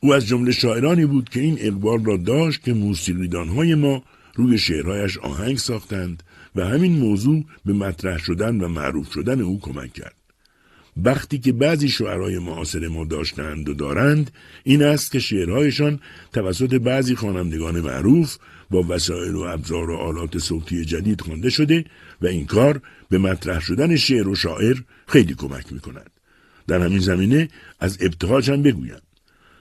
[0.00, 4.02] او از جمله شاعرانی بود که این اقبال را داشت که موسیقیدانهای ما
[4.34, 6.22] روی شعرهایش آهنگ ساختند
[6.56, 10.19] و همین موضوع به مطرح شدن و معروف شدن او کمک کرد.
[10.96, 14.30] وقتی که بعضی شعرهای معاصر ما داشتند و دارند
[14.64, 16.00] این است که شعرهایشان
[16.32, 18.36] توسط بعضی خوانندگان معروف
[18.70, 21.84] با وسایل و ابزار و آلات صوتی جدید خوانده شده
[22.22, 24.76] و این کار به مطرح شدن شعر و شاعر
[25.06, 26.10] خیلی کمک می کند.
[26.66, 27.48] در همین زمینه
[27.80, 29.00] از ابتهاج هم بگویم.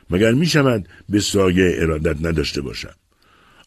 [0.10, 2.94] مگر می شود به سایه ارادت نداشته باشم؟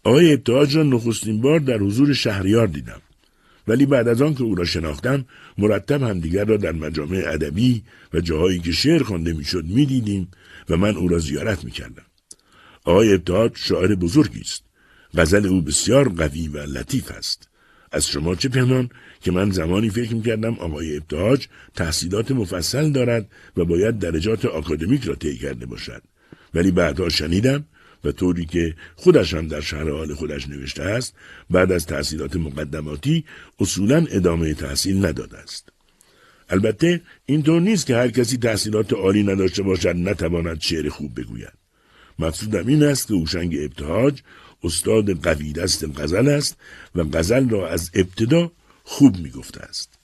[0.05, 3.01] آقای ابتهاج را نخستین بار در حضور شهریار دیدم.
[3.69, 5.25] ولی بعد از آن که او را شناختم
[5.59, 7.83] مرتب همدیگر را در مجامع ادبی
[8.15, 10.29] و جاهایی که شعر خوانده می‌شد می‌دیدیم
[10.69, 12.07] و من او را زیارت می‌کردم.
[12.85, 14.65] آقای ابتهاج شاعر بزرگی است.
[15.15, 17.49] غزل او بسیار قوی و لطیف است.
[17.93, 18.91] از شما چه پنهان
[19.21, 25.15] که من زمانی فکر کردم آقای ابتهاج تحصیلات مفصل دارد و باید درجات آکادمیک را
[25.15, 26.03] طی کرده باشد.
[26.55, 27.65] ولی بعدها شنیدم
[28.05, 31.15] و طوری که خودش هم در شهر حال خودش نوشته است
[31.51, 33.25] بعد از تحصیلات مقدماتی
[33.61, 35.69] اصولا ادامه تحصیل نداده است.
[36.49, 41.53] البته اینطور نیست که هر کسی تحصیلات عالی نداشته باشد نتواند شعر خوب بگوید.
[42.19, 44.23] مقصودم این است که اوشنگ ابتهاج
[44.65, 46.57] استاد قوی دست غزل است
[46.95, 48.53] و غزل را از ابتدا
[48.85, 49.99] خوب می‌گفته است.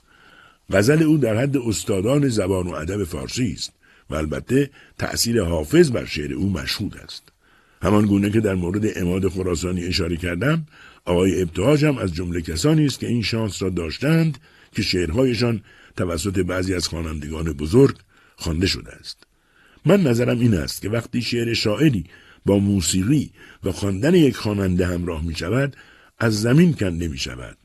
[0.73, 3.73] غزل او در حد استادان زبان و ادب فارسی است
[4.11, 7.23] و البته تأثیر حافظ بر شعر او مشهود است.
[7.83, 10.67] همان گونه که در مورد اماد خراسانی اشاره کردم
[11.05, 14.39] آقای ابتهاج هم از جمله کسانی است که این شانس را داشتند
[14.73, 15.61] که شعرهایشان
[15.97, 17.97] توسط بعضی از خوانندگان بزرگ
[18.37, 19.27] خوانده شده است.
[19.87, 22.05] من نظرم این است که وقتی شعر شاعری
[22.47, 23.31] با موسیقی
[23.65, 25.77] و خواندن یک خواننده همراه می شود
[26.19, 27.57] از زمین کنده می شود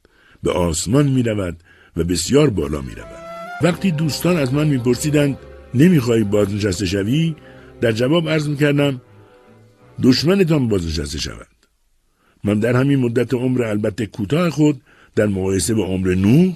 [0.43, 1.57] به آسمان می رود
[1.97, 3.23] و بسیار بالا می رود
[3.61, 5.37] وقتی دوستان از من میپرسیدند
[5.73, 7.35] نمی‌خواهی بازنشسته شوی؟
[7.81, 9.01] در جواب عرض می کردم
[10.01, 11.47] دشمنتان بازنشسته شود
[12.43, 14.81] من در همین مدت عمر البته کوتاه خود
[15.15, 16.53] در مقایسه با عمر نوح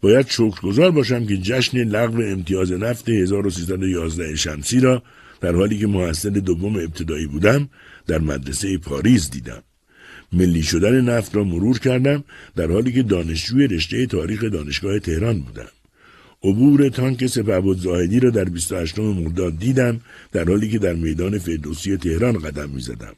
[0.00, 5.02] باید شکرگزار باشم که جشن لغو امتیاز نفت 1311 شمسی را
[5.40, 7.68] در حالی که محصل دوم ابتدایی بودم
[8.06, 9.62] در مدرسه پاریس دیدم.
[10.32, 12.24] ملی شدن نفت را مرور کردم
[12.56, 15.68] در حالی که دانشجوی رشته تاریخ دانشگاه تهران بودم.
[16.44, 20.00] عبور تانک سپهبد زاهدی را در 28 مرداد دیدم
[20.32, 23.14] در حالی که در میدان فردوسی تهران قدم می‌زدم.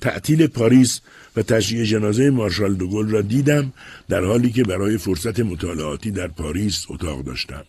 [0.00, 1.00] تعطیل پاریس
[1.36, 3.72] و تشییع جنازه مارشال دوگل را دیدم
[4.08, 7.64] در حالی که برای فرصت مطالعاتی در پاریس اتاق داشتم.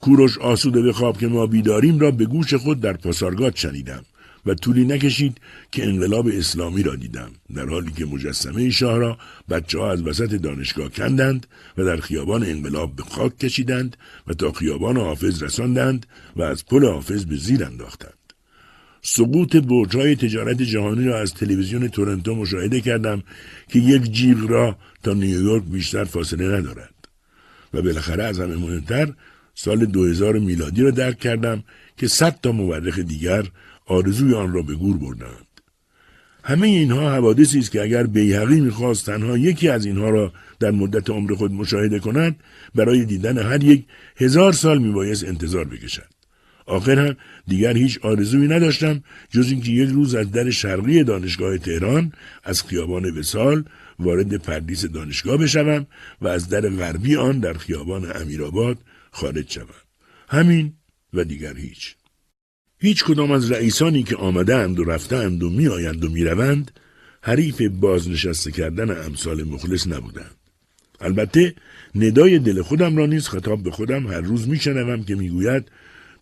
[0.00, 4.04] کوروش آسوده به خواب که ما بیداریم را به گوش خود در پاسارگاد شنیدم
[4.46, 5.38] و طولی نکشید
[5.72, 9.18] که انقلاب اسلامی را دیدم در حالی که مجسمه شاه را
[9.50, 11.46] بچه ها از وسط دانشگاه کندند
[11.78, 13.96] و در خیابان انقلاب به خاک کشیدند
[14.26, 16.06] و تا خیابان حافظ رساندند
[16.36, 18.12] و از پل حافظ به زیر انداختند.
[19.02, 23.22] سقوط برجهای تجارت جهانی را از تلویزیون تورنتو مشاهده کردم
[23.68, 26.94] که یک جیغ را تا نیویورک بیشتر فاصله ندارد
[27.74, 29.12] و بالاخره از همه مهمتر
[29.54, 31.64] سال 2000 میلادی را درک کردم
[31.96, 33.44] که صد تا مورخ دیگر
[33.86, 35.46] آرزوی آن را به گور بردند.
[36.44, 41.10] همه اینها حوادثی است که اگر بیهقی می‌خواست تنها یکی از اینها را در مدت
[41.10, 42.36] عمر خود مشاهده کند
[42.74, 43.84] برای دیدن هر یک
[44.16, 46.12] هزار سال میبایست انتظار بکشد.
[46.66, 52.12] آخر هم دیگر هیچ آرزویی نداشتم جز اینکه یک روز از در شرقی دانشگاه تهران
[52.44, 53.64] از خیابان وسال
[53.98, 55.86] وارد پردیس دانشگاه بشوم
[56.20, 58.78] و از در غربی آن در خیابان امیرآباد
[59.10, 59.66] خارج شوم
[60.28, 60.72] همین
[61.12, 61.94] و دیگر هیچ
[62.82, 66.70] هیچ کدام از رئیسانی که آمدند و رفتند و میآیند و می‌روند
[67.22, 70.34] حریف بازنشسته کردن امثال مخلص نبودند.
[71.00, 71.54] البته
[71.94, 75.64] ندای دل خودم را نیز خطاب به خودم هر روز میشنوم که می‌گوید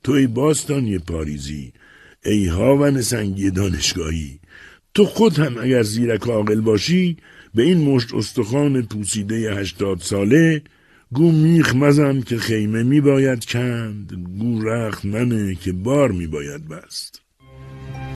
[0.05, 1.73] تو ای باستانی پاریزی
[2.25, 4.39] ای هاون سنگی دانشگاهی
[4.95, 7.17] تو خود هم اگر زیرک عاقل باشی
[7.55, 10.63] به این مشت استخوان پوسیده هشتاد ساله
[11.15, 16.69] گو میخ مزن که خیمه می باید کند گو رخت منه که بار می باید
[16.69, 17.20] بست.